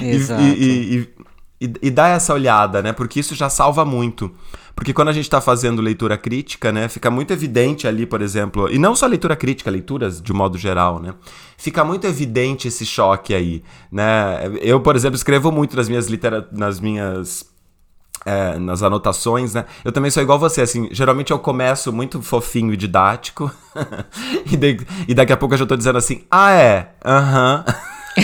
[0.01, 0.41] Exato.
[0.47, 2.93] e, e, e, e, e dá essa olhada, né?
[2.93, 4.33] Porque isso já salva muito.
[4.79, 8.71] Porque quando a gente está fazendo leitura crítica, né, fica muito evidente ali, por exemplo,
[8.71, 11.13] e não só leitura crítica, leituras de modo geral, né,
[11.57, 13.61] fica muito evidente esse choque aí,
[13.91, 14.39] né.
[14.61, 17.45] Eu, por exemplo, escrevo muito nas minhas litera nas minhas
[18.25, 19.65] é, nas anotações, né?
[19.83, 23.51] Eu também sou igual você, assim, geralmente eu começo muito fofinho e didático,
[24.49, 27.65] e, de, e, daqui a pouco eu já tô dizendo assim, ah é, aham.
[27.67, 28.21] Uh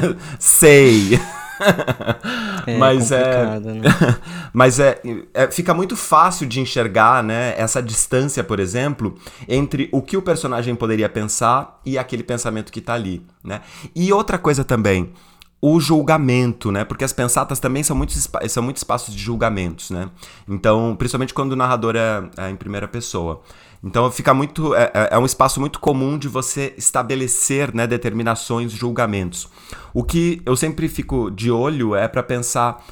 [0.00, 0.16] -huh.
[0.40, 1.20] Sei.
[2.66, 3.82] É mas é, né?
[4.50, 4.98] mas é,
[5.34, 9.14] é, fica muito fácil de enxergar, né, essa distância, por exemplo,
[9.46, 13.60] entre o que o personagem poderia pensar e aquele pensamento que está ali, né?
[13.94, 15.12] E outra coisa também,
[15.60, 16.84] o julgamento, né?
[16.84, 20.10] Porque as pensatas também são muitos, são muitos espaços de julgamentos, né?
[20.48, 23.42] Então, principalmente quando o narrador é, é em primeira pessoa.
[23.84, 24.74] Então fica muito.
[24.74, 29.46] É, é, é, um espaço muito comum de você estabelecer né, determinações, julgamentos.
[29.92, 32.82] O que eu sempre fico de olho é para pensar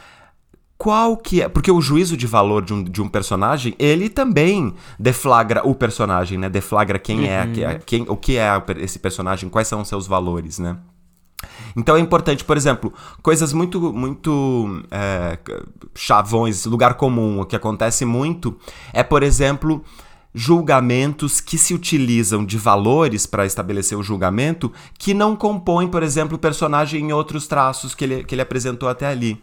[0.76, 1.48] qual que é.
[1.48, 6.36] Porque o juízo de valor de um, de um personagem, ele também deflagra o personagem,
[6.36, 6.50] né?
[6.50, 7.70] Deflagra quem é, uhum.
[7.70, 10.76] é, quem, o que é esse personagem, quais são os seus valores, né?
[11.74, 15.38] Então é importante, por exemplo, coisas muito, muito é,
[15.94, 18.56] chavões, lugar comum, o que acontece muito
[18.92, 19.82] é, por exemplo,
[20.34, 26.36] julgamentos que se utilizam de valores para estabelecer o julgamento que não compõem, por exemplo,
[26.36, 29.42] o personagem em outros traços que ele, que ele apresentou até ali.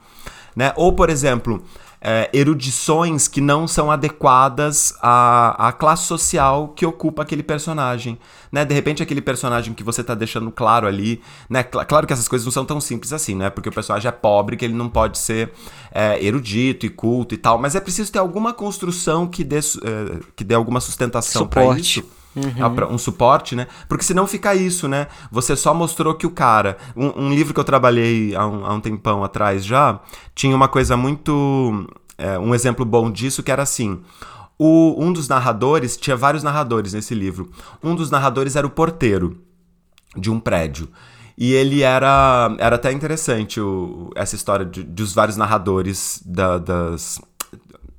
[0.55, 0.73] Né?
[0.75, 1.63] Ou, por exemplo,
[2.01, 8.17] é, erudições que não são adequadas à, à classe social que ocupa aquele personagem.
[8.51, 8.63] Né?
[8.63, 11.21] De repente, aquele personagem que você está deixando claro ali.
[11.49, 11.63] Né?
[11.63, 13.49] Cl claro que essas coisas não são tão simples assim, né?
[13.49, 15.51] Porque o personagem é pobre, que ele não pode ser
[15.91, 17.57] é, erudito e culto e tal.
[17.57, 22.03] Mas é preciso ter alguma construção que dê, é, que dê alguma sustentação para isso.
[22.39, 22.93] Uhum.
[22.93, 23.67] Um suporte, né?
[23.87, 25.07] Porque senão fica isso, né?
[25.31, 26.77] Você só mostrou que o cara.
[26.95, 29.99] Um, um livro que eu trabalhei há um, há um, tempão atrás já
[30.33, 31.87] tinha uma coisa muito.
[32.17, 34.01] É, um exemplo bom disso que era assim.
[34.57, 37.49] O, um dos narradores, tinha vários narradores nesse livro.
[37.83, 39.37] Um dos narradores era o porteiro
[40.15, 40.89] de um prédio.
[41.37, 42.53] E ele era.
[42.59, 47.21] Era até interessante o, essa história de, dos vários narradores da, das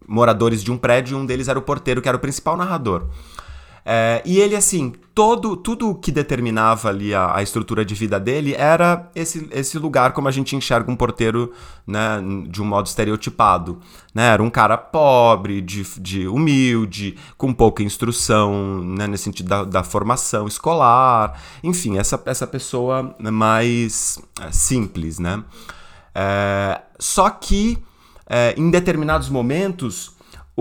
[0.06, 3.06] moradores de um prédio, e um deles era o porteiro, que era o principal narrador.
[3.84, 8.20] É, e ele, assim, todo, tudo o que determinava ali a, a, estrutura de vida
[8.20, 11.52] dele era esse, esse lugar como a gente enxerga um porteiro,
[11.86, 13.80] né, de um modo estereotipado.
[14.14, 14.26] Né?
[14.26, 19.82] Era um cara pobre, de, de humilde, com pouca instrução, né, nesse sentido da, da
[19.82, 21.40] formação escolar.
[21.62, 25.42] Enfim, essa, essa pessoa mais é, simples, né?
[26.14, 27.78] É, só que,
[28.28, 30.12] é, em determinados momentos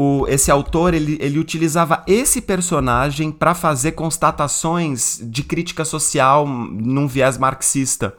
[0.02, 7.06] o, esse autor ele, ele utilizava esse personagem para fazer constatações de crítica social num
[7.06, 8.16] viés marxista.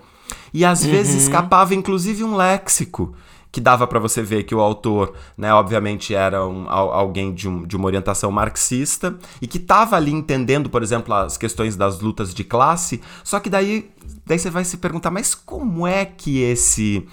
[0.52, 0.90] E às uhum.
[0.90, 3.14] vezes escapava inclusive um léxico
[3.50, 7.66] que dava para você ver que o autor, né, obviamente era um, alguém de, um,
[7.66, 12.34] de, uma orientação marxista e que estava ali entendendo, por exemplo, as questões das lutas
[12.34, 13.00] de classe.
[13.24, 13.90] Só que daí,
[14.26, 17.08] daí você vai se perguntar, mas como é que esse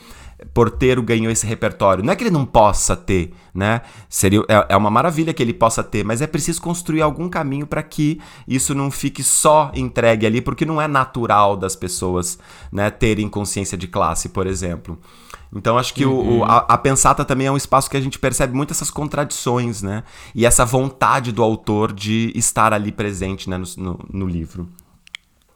[0.54, 2.04] porteiro ganhou esse repertório.
[2.04, 3.82] Não é que ele não possa ter, né?
[4.08, 7.66] Seria, é, é uma maravilha que ele possa ter, mas é preciso construir algum caminho
[7.66, 12.38] para que isso não fique só entregue ali, porque não é natural das pessoas
[12.72, 15.00] né, terem consciência de classe, por exemplo.
[15.56, 16.40] Então acho que uhum.
[16.40, 19.82] o, a, a, pensata também é um espaço que a gente percebe muito essas contradições,
[19.82, 20.04] né?
[20.36, 24.68] E essa vontade do autor de estar ali presente né, no, no, no livro.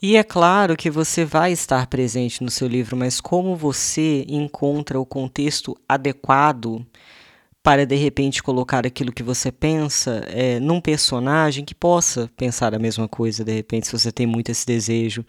[0.03, 4.99] E é claro que você vai estar presente no seu livro, mas como você encontra
[4.99, 6.83] o contexto adequado
[7.61, 12.79] para de repente colocar aquilo que você pensa é, num personagem que possa pensar a
[12.79, 15.23] mesma coisa, de repente, se você tem muito esse desejo.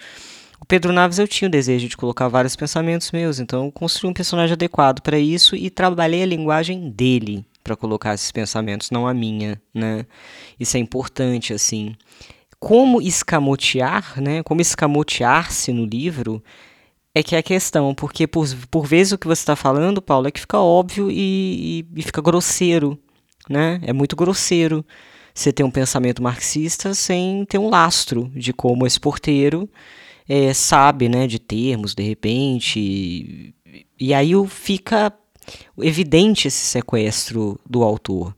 [0.59, 4.09] O Pedro Naves eu tinha o desejo de colocar vários pensamentos meus, então eu construí
[4.11, 9.07] um personagem adequado para isso e trabalhei a linguagem dele para colocar esses pensamentos, não
[9.07, 10.07] a minha, né?
[10.59, 11.95] Isso é importante assim
[12.63, 14.41] como escamotear, né?
[14.45, 16.41] Como escamotear-se no livro
[17.13, 20.29] é que é a questão, porque por, por vezes o que você está falando, Paulo,
[20.29, 22.97] é que fica óbvio e, e, e, fica grosseiro,
[23.51, 23.81] né?
[23.83, 24.87] É muito grosseiro
[25.35, 29.69] você ter um pensamento marxista sem ter um lastro de como esse porteiro
[30.29, 31.27] é, sabe, né?
[31.27, 32.79] De termos, de repente.
[32.79, 33.55] E,
[33.99, 35.13] e aí fica
[35.79, 38.35] evidente esse sequestro do autor.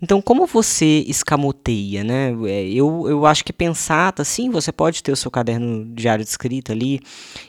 [0.00, 2.30] Então, como você escamoteia, né?
[2.46, 6.30] É, eu, eu acho que pensar, sim, você pode ter o seu caderno diário de
[6.30, 7.00] escrita ali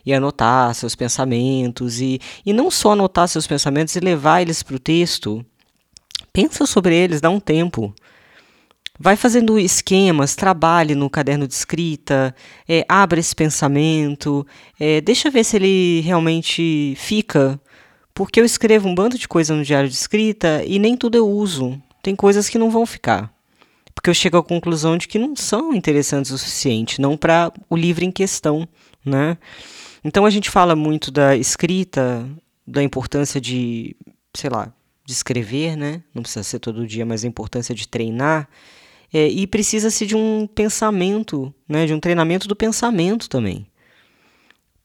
[0.06, 4.76] e anotar seus pensamentos e, e não só anotar seus pensamentos e levar eles para
[4.76, 5.46] o texto.
[6.32, 7.94] Pensa sobre eles, dá um tempo.
[8.98, 12.34] Vai fazendo esquemas, trabalhe no caderno de escrita,
[12.68, 14.48] é, abra esse pensamento,
[14.80, 17.60] é, deixa ver se ele realmente fica
[18.16, 21.30] porque eu escrevo um bando de coisa no diário de escrita e nem tudo eu
[21.30, 21.80] uso.
[22.02, 23.32] Tem coisas que não vão ficar.
[23.94, 27.76] Porque eu chego à conclusão de que não são interessantes o suficiente, não para o
[27.76, 28.68] livro em questão,
[29.06, 29.38] né?
[30.04, 32.26] Então a gente fala muito da escrita,
[32.66, 33.96] da importância de,
[34.34, 34.72] sei lá,
[35.06, 36.02] de escrever, né?
[36.14, 38.48] Não precisa ser todo dia, mas a importância de treinar.
[39.14, 41.86] É, e precisa-se de um pensamento, né?
[41.86, 43.68] De um treinamento do pensamento também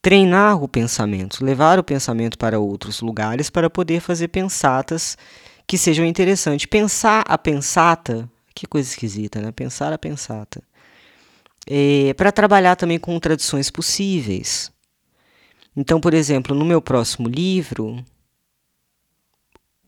[0.02, 5.16] treinar o pensamento, levar o pensamento para outros lugares para poder fazer pensatas
[5.66, 6.66] que sejam interessantes.
[6.66, 9.52] Pensar a pensata, que coisa esquisita, né?
[9.52, 10.62] Pensar a pensata.
[11.66, 14.72] É, para trabalhar também com tradições possíveis.
[15.76, 18.04] Então, por exemplo, no meu próximo livro,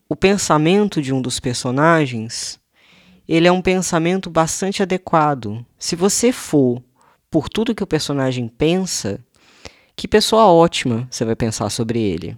[0.08, 2.60] o pensamento de um dos personagens,
[3.26, 5.64] ele é um pensamento bastante adequado.
[5.78, 6.82] Se você for
[7.30, 9.18] por tudo que o personagem pensa,
[9.96, 12.36] que pessoa ótima você vai pensar sobre ele.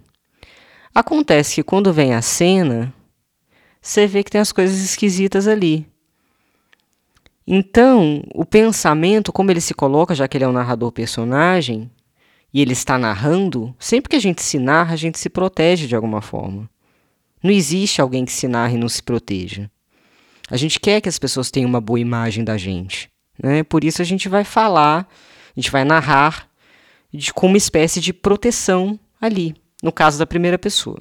[0.93, 2.93] Acontece que quando vem a cena,
[3.81, 5.85] você vê que tem as coisas esquisitas ali.
[7.47, 11.91] Então, o pensamento, como ele se coloca, já que ele é um narrador personagem,
[12.51, 15.95] e ele está narrando, sempre que a gente se narra, a gente se protege de
[15.95, 16.69] alguma forma.
[17.43, 19.69] Não existe alguém que se narre e não se proteja.
[20.49, 23.09] A gente quer que as pessoas tenham uma boa imagem da gente.
[23.37, 23.61] Né?
[23.63, 25.07] Por isso a gente vai falar,
[25.55, 26.49] a gente vai narrar
[27.13, 30.99] de, com uma espécie de proteção ali, no caso da primeira pessoa.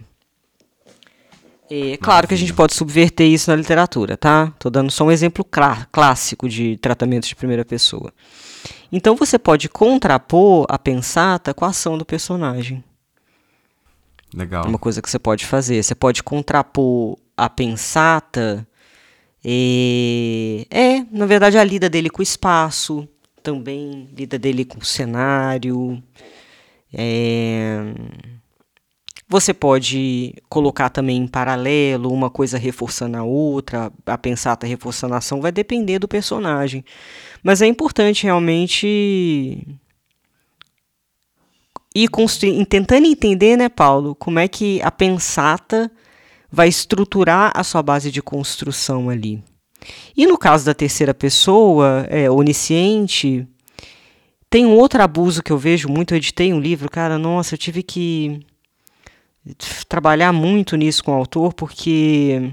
[1.71, 4.53] É claro que a gente pode subverter isso na literatura, tá?
[4.59, 8.12] Tô dando só um exemplo clá clássico de tratamento de primeira pessoa.
[8.93, 12.85] Então você pode contrapor a pensata com a ação do personagem.
[14.33, 14.64] Legal.
[14.64, 15.83] É uma coisa que você pode fazer.
[15.83, 18.67] Você pode contrapor a pensata.
[19.45, 20.67] E...
[20.71, 23.09] É, na verdade, a lida dele com o espaço,
[23.44, 26.02] também lida dele com o cenário.
[26.92, 27.94] É...
[29.28, 35.14] Você pode colocar também em paralelo, uma coisa reforçando a outra, a pensar tá reforçando
[35.14, 36.85] a ação, vai depender do personagem.
[37.42, 39.66] Mas é importante realmente
[41.94, 45.90] ir construindo, tentando entender, né, Paulo, como é que a pensata
[46.50, 49.42] vai estruturar a sua base de construção ali.
[50.16, 53.47] E no caso da terceira pessoa, é, onisciente,
[54.49, 56.14] tem um outro abuso que eu vejo muito.
[56.14, 58.40] Eu editei um livro, cara, nossa, eu tive que
[59.88, 62.53] trabalhar muito nisso com o autor, porque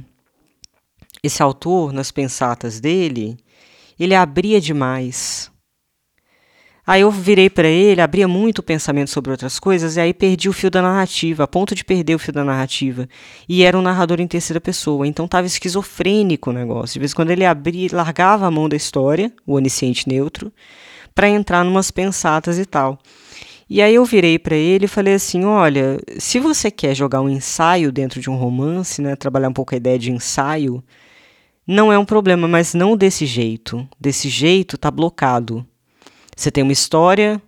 [1.23, 3.37] esse autor, nas pensatas dele,
[3.99, 5.50] ele abria demais.
[6.85, 10.49] Aí eu virei para ele, abria muito o pensamento sobre outras coisas, e aí perdi
[10.49, 13.07] o fio da narrativa, a ponto de perder o fio da narrativa.
[13.47, 16.93] E era um narrador em terceira pessoa, então estava esquizofrênico o negócio.
[16.93, 20.51] De vez em quando ele abria, largava a mão da história, o onisciente neutro,
[21.13, 22.97] para entrar numas pensatas e tal.
[23.69, 27.29] E aí eu virei para ele e falei assim: olha, se você quer jogar um
[27.29, 30.83] ensaio dentro de um romance, né, trabalhar um pouco a ideia de ensaio,
[31.65, 33.87] não é um problema, mas não desse jeito.
[33.99, 35.65] Desse jeito tá blocado.
[36.41, 37.39] Você tem uma história,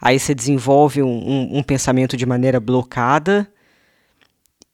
[0.00, 3.46] aí você desenvolve um, um, um pensamento de maneira blocada,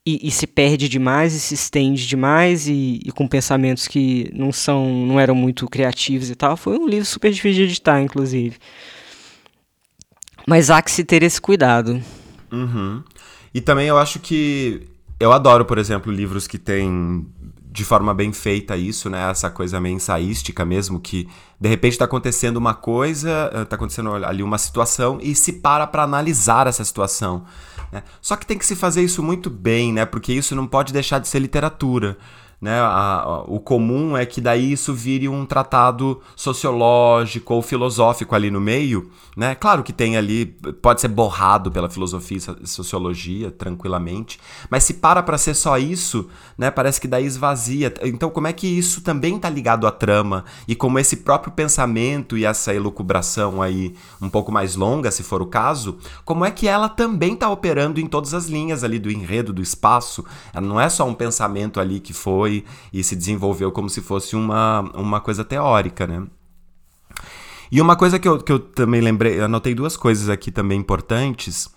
[0.06, 4.50] e, e, se perde demais e se estende demais e, e, com pensamentos que não
[4.50, 6.56] são não eram muito criativos e tal.
[6.56, 8.56] Foi um livro super difícil de editar inclusive.
[10.46, 12.00] Mas há que se ter esse cuidado.
[12.50, 13.02] Uhum.
[13.52, 14.88] e também eu acho que
[15.20, 17.26] eu adoro por exemplo livros que têm
[17.79, 19.31] de forma bem feita isso, né?
[19.31, 21.29] Essa coisa meio ensaística mesmo, que
[21.61, 26.03] de repente está acontecendo uma coisa, está acontecendo ali uma situação e se para para
[26.03, 27.45] analisar essa situação.
[27.93, 28.03] Né?
[28.20, 30.05] Só que tem que se fazer isso muito bem, né?
[30.05, 32.18] Porque isso não pode deixar de ser literatura.
[32.61, 32.78] Né?
[32.80, 38.50] A, a, o comum é que daí isso vire um tratado sociológico ou filosófico ali
[38.50, 39.11] no meio.
[39.36, 39.54] Né?
[39.54, 40.46] Claro que tem ali,
[40.82, 46.28] pode ser borrado pela filosofia e sociologia tranquilamente, mas se para para ser só isso,
[46.56, 46.72] né?
[46.72, 47.94] parece que daí esvazia.
[48.02, 52.36] Então, como é que isso também está ligado à trama e como esse próprio pensamento
[52.36, 56.66] e essa elucubração aí um pouco mais longa, se for o caso, como é que
[56.66, 60.24] ela também está operando em todas as linhas ali do enredo, do espaço?
[60.52, 64.01] Ela não é só um pensamento ali que foi foi e se desenvolveu como se
[64.01, 66.26] fosse uma, uma coisa teórica, né?
[67.70, 71.68] E uma coisa que eu, que eu também lembrei, anotei duas coisas aqui também importantes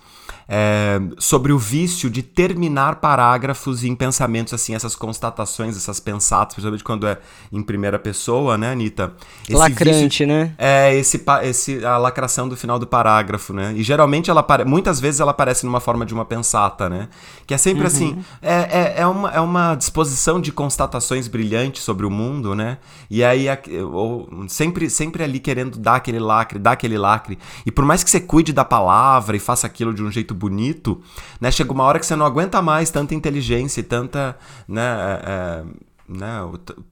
[0.53, 6.83] é, sobre o vício de terminar parágrafos em pensamentos assim, essas constatações, essas pensatas, principalmente
[6.83, 7.19] quando é
[7.53, 9.13] em primeira pessoa, né, Anitta?
[9.43, 10.53] Esse Lacrante, vício, né?
[10.57, 13.71] É, esse, esse, a lacração do final do parágrafo, né?
[13.77, 17.07] E geralmente ela muitas vezes ela aparece numa forma de uma pensata, né?
[17.47, 18.19] Que é sempre assim, uhum.
[18.19, 22.77] assim, é, é, é, uma, é uma disposição de constatações brilhantes sobre o mundo, né?
[23.09, 23.47] E aí
[23.89, 27.39] ou, sempre, sempre ali querendo dar aquele lacre, dar aquele lacre.
[27.65, 30.99] E por mais que você cuide da palavra e faça aquilo de um jeito bonito,
[31.39, 31.51] né?
[31.51, 34.37] Chega uma hora que você não aguenta mais tanta inteligência e tanta,
[34.67, 34.81] né?
[34.81, 36.41] É, é né,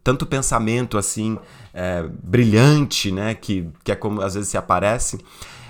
[0.01, 1.37] tanto pensamento assim
[1.73, 5.19] é, brilhante, né, que, que é como às vezes se aparece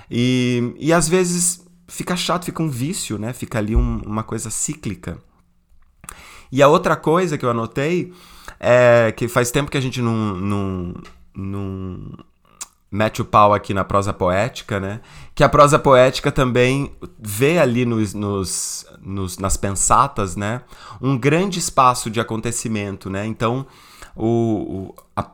[0.09, 4.51] e, e às vezes fica chato, fica um vício, né, fica ali um, uma coisa
[4.51, 5.17] cíclica.
[6.51, 8.13] E a outra coisa que eu anotei
[8.59, 10.93] é que faz tempo que a gente não, não,
[11.36, 12.11] não
[12.92, 15.02] mete o pau aqui na prosa poética, né?
[15.36, 20.62] Que a prosa poética também vê ali nos, nos, nos, nas pensatas, né?
[21.02, 23.26] Um grande espaço de acontecimento, né?
[23.26, 23.66] Então,
[24.16, 25.26] o, o a,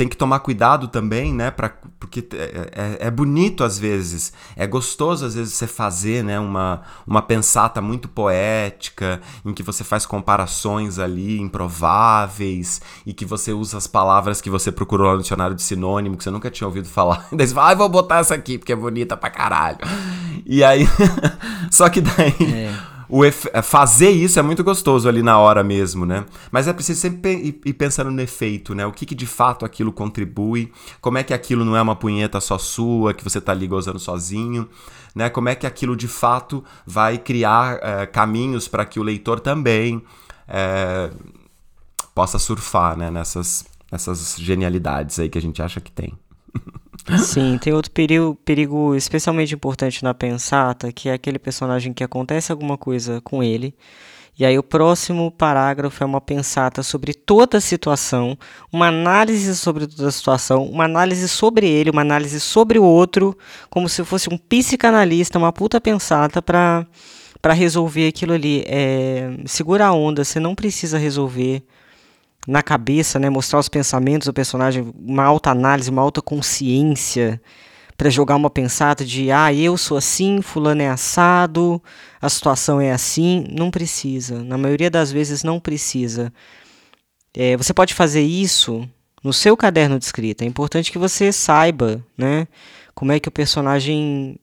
[0.00, 1.50] tem que tomar cuidado também, né?
[1.50, 6.40] Pra, porque é, é, é, bonito às vezes, é gostoso às vezes você fazer, né?
[6.40, 13.52] Uma, uma pensata muito poética, em que você faz comparações ali improváveis e que você
[13.52, 16.88] usa as palavras que você procurou no dicionário de sinônimo, que você nunca tinha ouvido
[16.88, 17.28] falar.
[17.36, 19.80] Daí você fala, ah, vou botar essa aqui porque é bonita pra caralho.
[20.46, 20.88] E aí.
[21.70, 22.34] Só que daí.
[22.40, 26.24] É o é, fazer isso é muito gostoso ali na hora mesmo, né?
[26.50, 28.86] Mas é preciso sempre ir pensando no efeito, né?
[28.86, 32.40] O que, que de fato aquilo contribui, como é que aquilo não é uma punheta
[32.40, 34.68] só sua, que você tá ali gozando sozinho,
[35.14, 35.28] né?
[35.28, 40.02] Como é que aquilo de fato vai criar é, caminhos para que o leitor também
[40.46, 41.10] é,
[42.14, 43.10] possa surfar, né?
[43.10, 46.16] Nessas, nessas genialidades aí que a gente acha que tem.
[47.18, 52.52] Sim, tem outro perigo, perigo especialmente importante na pensata, que é aquele personagem que acontece
[52.52, 53.74] alguma coisa com ele,
[54.38, 58.38] e aí o próximo parágrafo é uma pensata sobre toda a situação,
[58.72, 63.36] uma análise sobre toda a situação, uma análise sobre ele, uma análise sobre o outro,
[63.68, 66.86] como se fosse um psicanalista, uma puta pensata para
[67.42, 68.64] para resolver aquilo ali.
[68.66, 71.62] É, segura a onda, você não precisa resolver
[72.46, 77.40] na cabeça, né, mostrar os pensamentos do personagem, uma alta análise, uma alta consciência
[77.96, 81.82] para jogar uma pensata de ah, eu sou assim, fulano é assado,
[82.20, 84.42] a situação é assim, não precisa.
[84.42, 86.32] Na maioria das vezes não precisa.
[87.34, 88.88] É, você pode fazer isso
[89.22, 90.44] no seu caderno de escrita.
[90.44, 92.48] É importante que você saiba, né,
[92.94, 94.38] como é que o personagem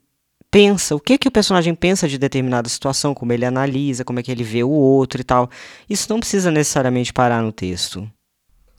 [0.58, 4.24] pensa, o que que o personagem pensa de determinada situação, como ele analisa, como é
[4.24, 5.50] que ele vê o outro e tal.
[5.88, 8.10] Isso não precisa necessariamente parar no texto.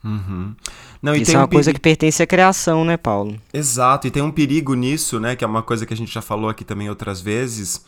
[0.03, 0.57] Uhum.
[1.01, 3.39] Não, Isso é uma um coisa que pertence à criação, né, Paulo?
[3.53, 6.21] Exato, e tem um perigo nisso, né, que é uma coisa que a gente já
[6.21, 7.85] falou aqui também outras vezes,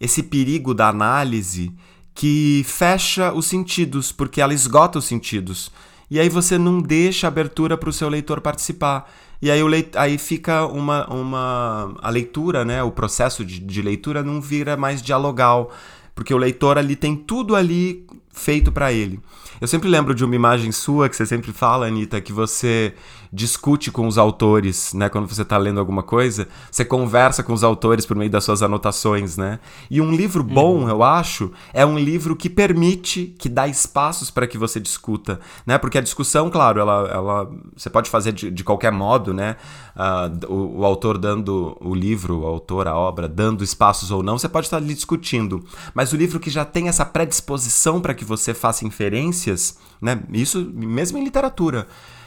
[0.00, 1.72] esse perigo da análise
[2.14, 5.72] que fecha os sentidos, porque ela esgota os sentidos.
[6.08, 9.10] E aí você não deixa abertura para o seu leitor participar.
[9.42, 11.96] E aí, o leit aí fica uma, uma.
[12.00, 12.80] A leitura, né?
[12.82, 15.72] O processo de, de leitura não vira mais dialogal.
[16.14, 19.18] Porque o leitor ali tem tudo ali feito para ele.
[19.60, 22.94] Eu sempre lembro de uma imagem sua que você sempre fala, Anitta, que você
[23.32, 25.08] discute com os autores, né?
[25.08, 28.62] Quando você está lendo alguma coisa, você conversa com os autores por meio das suas
[28.62, 29.58] anotações, né?
[29.90, 30.88] E um livro bom, uhum.
[30.88, 35.78] eu acho, é um livro que permite, que dá espaços para que você discuta, né?
[35.78, 39.56] Porque a discussão, claro, ela, ela você pode fazer de, de qualquer modo, né?
[39.96, 44.38] Uh, o, o, autor dando o livro, o autor, a obra, dando espaços ou não,
[44.38, 45.64] você pode estar ali discutindo.
[45.94, 50.22] Mas o livro que já tem essa predisposição para que você faça inferências, né?
[50.30, 51.86] Isso mesmo em literatura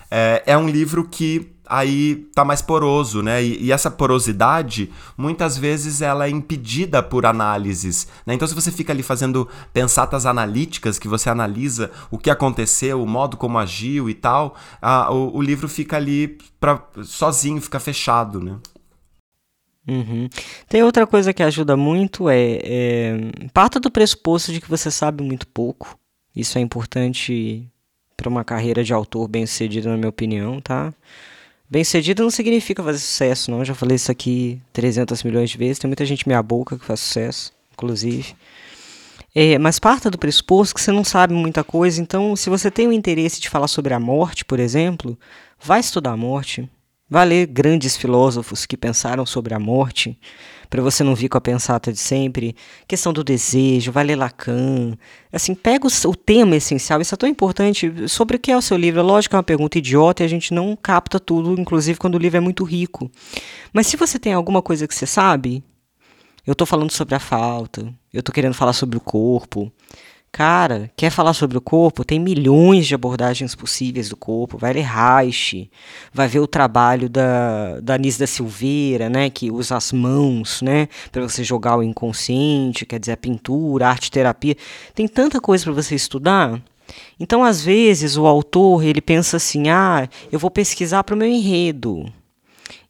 [0.10, 3.44] é, é um livro que aí tá mais poroso, né?
[3.44, 8.34] E, e, essa porosidade, muitas vezes, ela é impedida por análises, né?
[8.34, 13.08] Então, se você fica ali fazendo pensatas analíticas, que você analisa o que aconteceu, o
[13.08, 18.40] modo como agiu e tal, a, o, o, livro fica ali pra, sozinho, fica fechado,
[18.40, 18.58] né?
[19.88, 20.28] Uhum.
[20.68, 23.18] Tem outra coisa que ajuda muito é, é
[23.54, 25.98] parta do pressuposto de que você sabe muito pouco.
[26.36, 27.70] Isso é importante
[28.16, 30.94] para uma carreira de autor bem sucedida, na minha opinião, tá?
[31.70, 33.60] Bem sucedido não significa fazer sucesso, não.
[33.60, 35.80] Eu já falei isso aqui 300 milhões de vezes.
[35.80, 38.36] Tem muita gente meia boca que faz sucesso, inclusive.
[39.34, 42.02] É, mas parta do pressuposto que você não sabe muita coisa.
[42.02, 45.18] Então, se você tem o interesse de falar sobre a morte, por exemplo,
[45.60, 46.70] vai estudar a morte.
[47.10, 50.18] Vai ler grandes filósofos que pensaram sobre a morte
[50.70, 52.56] para você não vir com a pensata de sempre.
[52.88, 54.96] Questão do desejo, vai ler Lacan.
[55.32, 58.08] Assim, pega o, o, tema essencial, isso é tão importante.
[58.08, 59.02] Sobre o que é o seu livro?
[59.02, 62.38] Lógico é uma pergunta idiota e a gente não capta tudo, inclusive quando o livro
[62.38, 63.10] é muito rico.
[63.74, 65.64] Mas se você tem alguma coisa que você sabe,
[66.46, 67.82] eu estou falando sobre a falta,
[68.14, 69.72] eu estou querendo falar sobre o corpo,
[70.36, 72.04] Cara, quer falar sobre o corpo?
[72.04, 74.58] Tem milhões de abordagens possíveis do corpo.
[74.58, 75.72] Vai ler Reich,
[76.14, 80.90] vai ver o trabalho da, da Anis da Silveira, né, que usa as mãos, né,
[81.10, 84.58] para você jogar o inconsciente, quer dizer, a pintura, a arte terapia.
[84.94, 86.62] Tem tanta coisa para você estudar.
[87.18, 91.30] Então, às vezes, o autor, ele pensa assim: "Ah, eu vou pesquisar para o meu
[91.30, 92.12] enredo".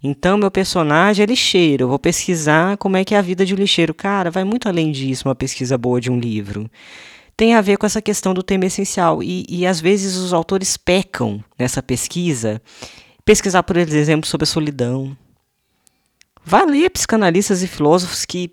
[0.04, 1.84] Então, meu personagem é lixeiro.
[1.84, 3.94] Eu vou pesquisar como é que é a vida de um lixeiro.
[3.94, 6.70] Cara, vai muito além disso uma pesquisa boa de um livro
[7.38, 9.22] tem a ver com essa questão do tema essencial.
[9.22, 12.62] E, e às vezes os autores pecam nessa pesquisa.
[13.24, 15.16] Pesquisar, por exemplo, sobre a solidão.
[16.44, 18.52] Vá ler psicanalistas e filósofos que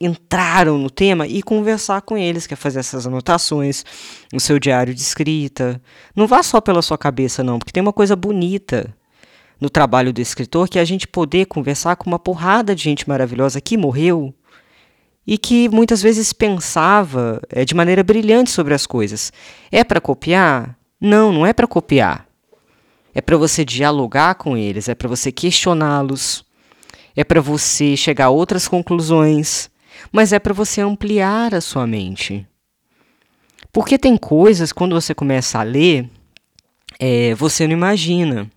[0.00, 3.84] entraram no tema e conversar com eles, quer fazer essas anotações
[4.32, 5.80] no seu diário de escrita.
[6.14, 8.94] Não vá só pela sua cabeça, não, porque tem uma coisa bonita
[9.60, 13.08] no trabalho do escritor que é a gente poder conversar com uma porrada de gente
[13.08, 14.34] maravilhosa que morreu
[15.26, 19.32] e que muitas vezes pensava é, de maneira brilhante sobre as coisas.
[19.70, 20.76] É para copiar?
[21.00, 22.26] Não, não é para copiar.
[23.14, 26.44] É para você dialogar com eles, é para você questioná-los,
[27.14, 29.70] é para você chegar a outras conclusões,
[30.10, 32.46] mas é para você ampliar a sua mente.
[33.72, 36.08] Porque tem coisas, quando você começa a ler,
[36.98, 38.50] é, você não imagina.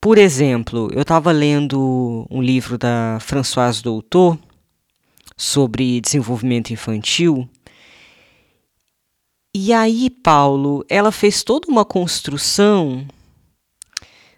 [0.00, 4.38] Por exemplo, eu estava lendo um livro da Françoise Doutor,
[5.36, 7.48] sobre desenvolvimento infantil.
[9.54, 13.06] E aí, Paulo, ela fez toda uma construção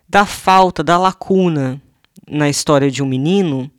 [0.09, 1.81] da falta, da lacuna
[2.29, 3.71] na história de um menino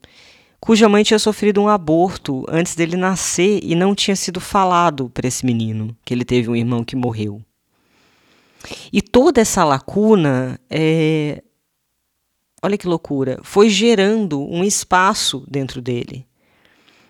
[0.60, 5.26] cuja mãe tinha sofrido um aborto antes dele nascer e não tinha sido falado para
[5.26, 7.42] esse menino que ele teve um irmão que morreu.
[8.92, 11.42] E toda essa lacuna, é...
[12.62, 16.27] olha que loucura, foi gerando um espaço dentro dele.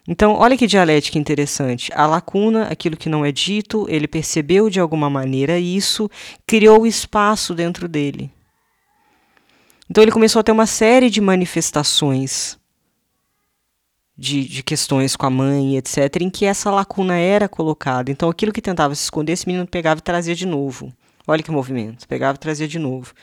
[0.07, 1.91] Então, olha que dialética interessante.
[1.93, 6.09] A lacuna, aquilo que não é dito, ele percebeu de alguma maneira isso,
[6.45, 8.31] criou espaço dentro dele.
[9.89, 12.57] Então, ele começou a ter uma série de manifestações
[14.17, 18.09] de, de questões com a mãe, etc., em que essa lacuna era colocada.
[18.09, 20.91] Então, aquilo que tentava se esconder, esse menino pegava e trazia de novo.
[21.27, 22.07] Olha que movimento.
[22.07, 23.13] Pegava e trazia de novo.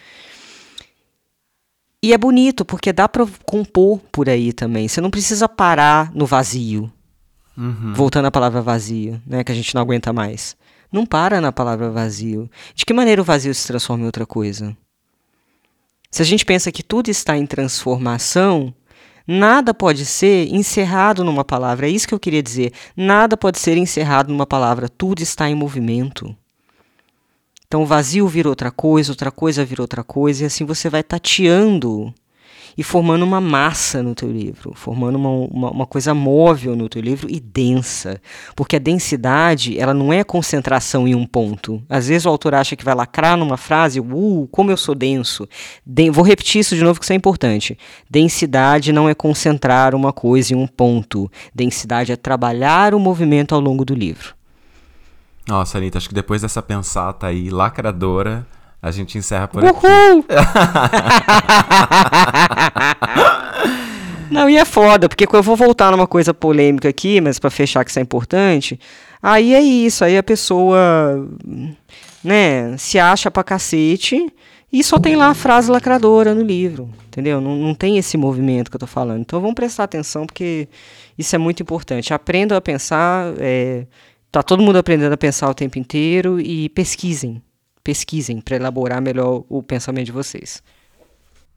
[2.04, 4.86] E é bonito, porque dá para compor por aí também.
[4.86, 6.92] Você não precisa parar no vazio.
[7.56, 7.94] Uhum.
[7.94, 9.42] Voltando à palavra vazio, né?
[9.42, 10.54] Que a gente não aguenta mais.
[10.92, 12.50] Não para na palavra vazio.
[12.74, 14.76] De que maneira o vazio se transforma em outra coisa?
[16.10, 18.74] Se a gente pensa que tudo está em transformação,
[19.26, 21.86] nada pode ser encerrado numa palavra.
[21.86, 22.74] É isso que eu queria dizer.
[22.94, 24.90] Nada pode ser encerrado numa palavra.
[24.90, 26.36] Tudo está em movimento.
[27.66, 31.02] Então o vazio vira outra coisa, outra coisa vira outra coisa, e assim você vai
[31.02, 32.14] tateando
[32.76, 37.00] e formando uma massa no teu livro, formando uma, uma, uma, coisa móvel no teu
[37.00, 38.20] livro e densa.
[38.54, 41.82] Porque a densidade, ela não é concentração em um ponto.
[41.88, 45.48] Às vezes o autor acha que vai lacrar numa frase, uh, como eu sou denso.
[45.86, 47.78] Den Vou repetir isso de novo, que isso é importante.
[48.10, 51.30] Densidade não é concentrar uma coisa em um ponto.
[51.54, 54.34] Densidade é trabalhar o movimento ao longo do livro.
[55.46, 58.46] Nossa, Anitta, acho que depois dessa pensata aí, lacradora,
[58.80, 59.72] a gente encerra por Uhul!
[59.72, 60.26] aqui.
[64.30, 67.84] Não, e é foda, porque eu vou voltar numa coisa polêmica aqui, mas pra fechar
[67.84, 68.80] que isso é importante.
[69.22, 71.28] Aí é isso, aí a pessoa,
[72.22, 74.26] né, se acha pra cacete
[74.72, 77.40] e só tem lá a frase lacradora no livro, entendeu?
[77.40, 79.20] Não, não tem esse movimento que eu tô falando.
[79.20, 80.68] Então vamos prestar atenção, porque
[81.16, 82.12] isso é muito importante.
[82.12, 83.86] Aprendam a pensar, é,
[84.34, 87.40] tá todo mundo aprendendo a pensar o tempo inteiro e pesquisem,
[87.84, 90.60] pesquisem para elaborar melhor o pensamento de vocês.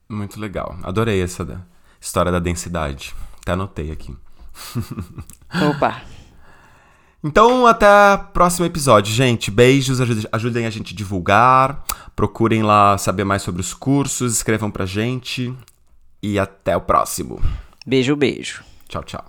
[0.07, 0.77] Muito legal.
[0.83, 1.61] Adorei essa da-
[1.99, 3.15] história da densidade.
[3.41, 4.15] Até anotei aqui.
[5.69, 6.03] Opa!
[7.23, 9.49] Então, até o próximo episódio, gente.
[9.49, 11.83] Beijos, ajude- ajudem a gente a divulgar.
[12.15, 15.51] Procurem lá saber mais sobre os cursos, escrevam pra gente.
[16.21, 17.41] E até o próximo.
[17.87, 18.63] Beijo, beijo.
[18.87, 19.25] Tchau, tchau.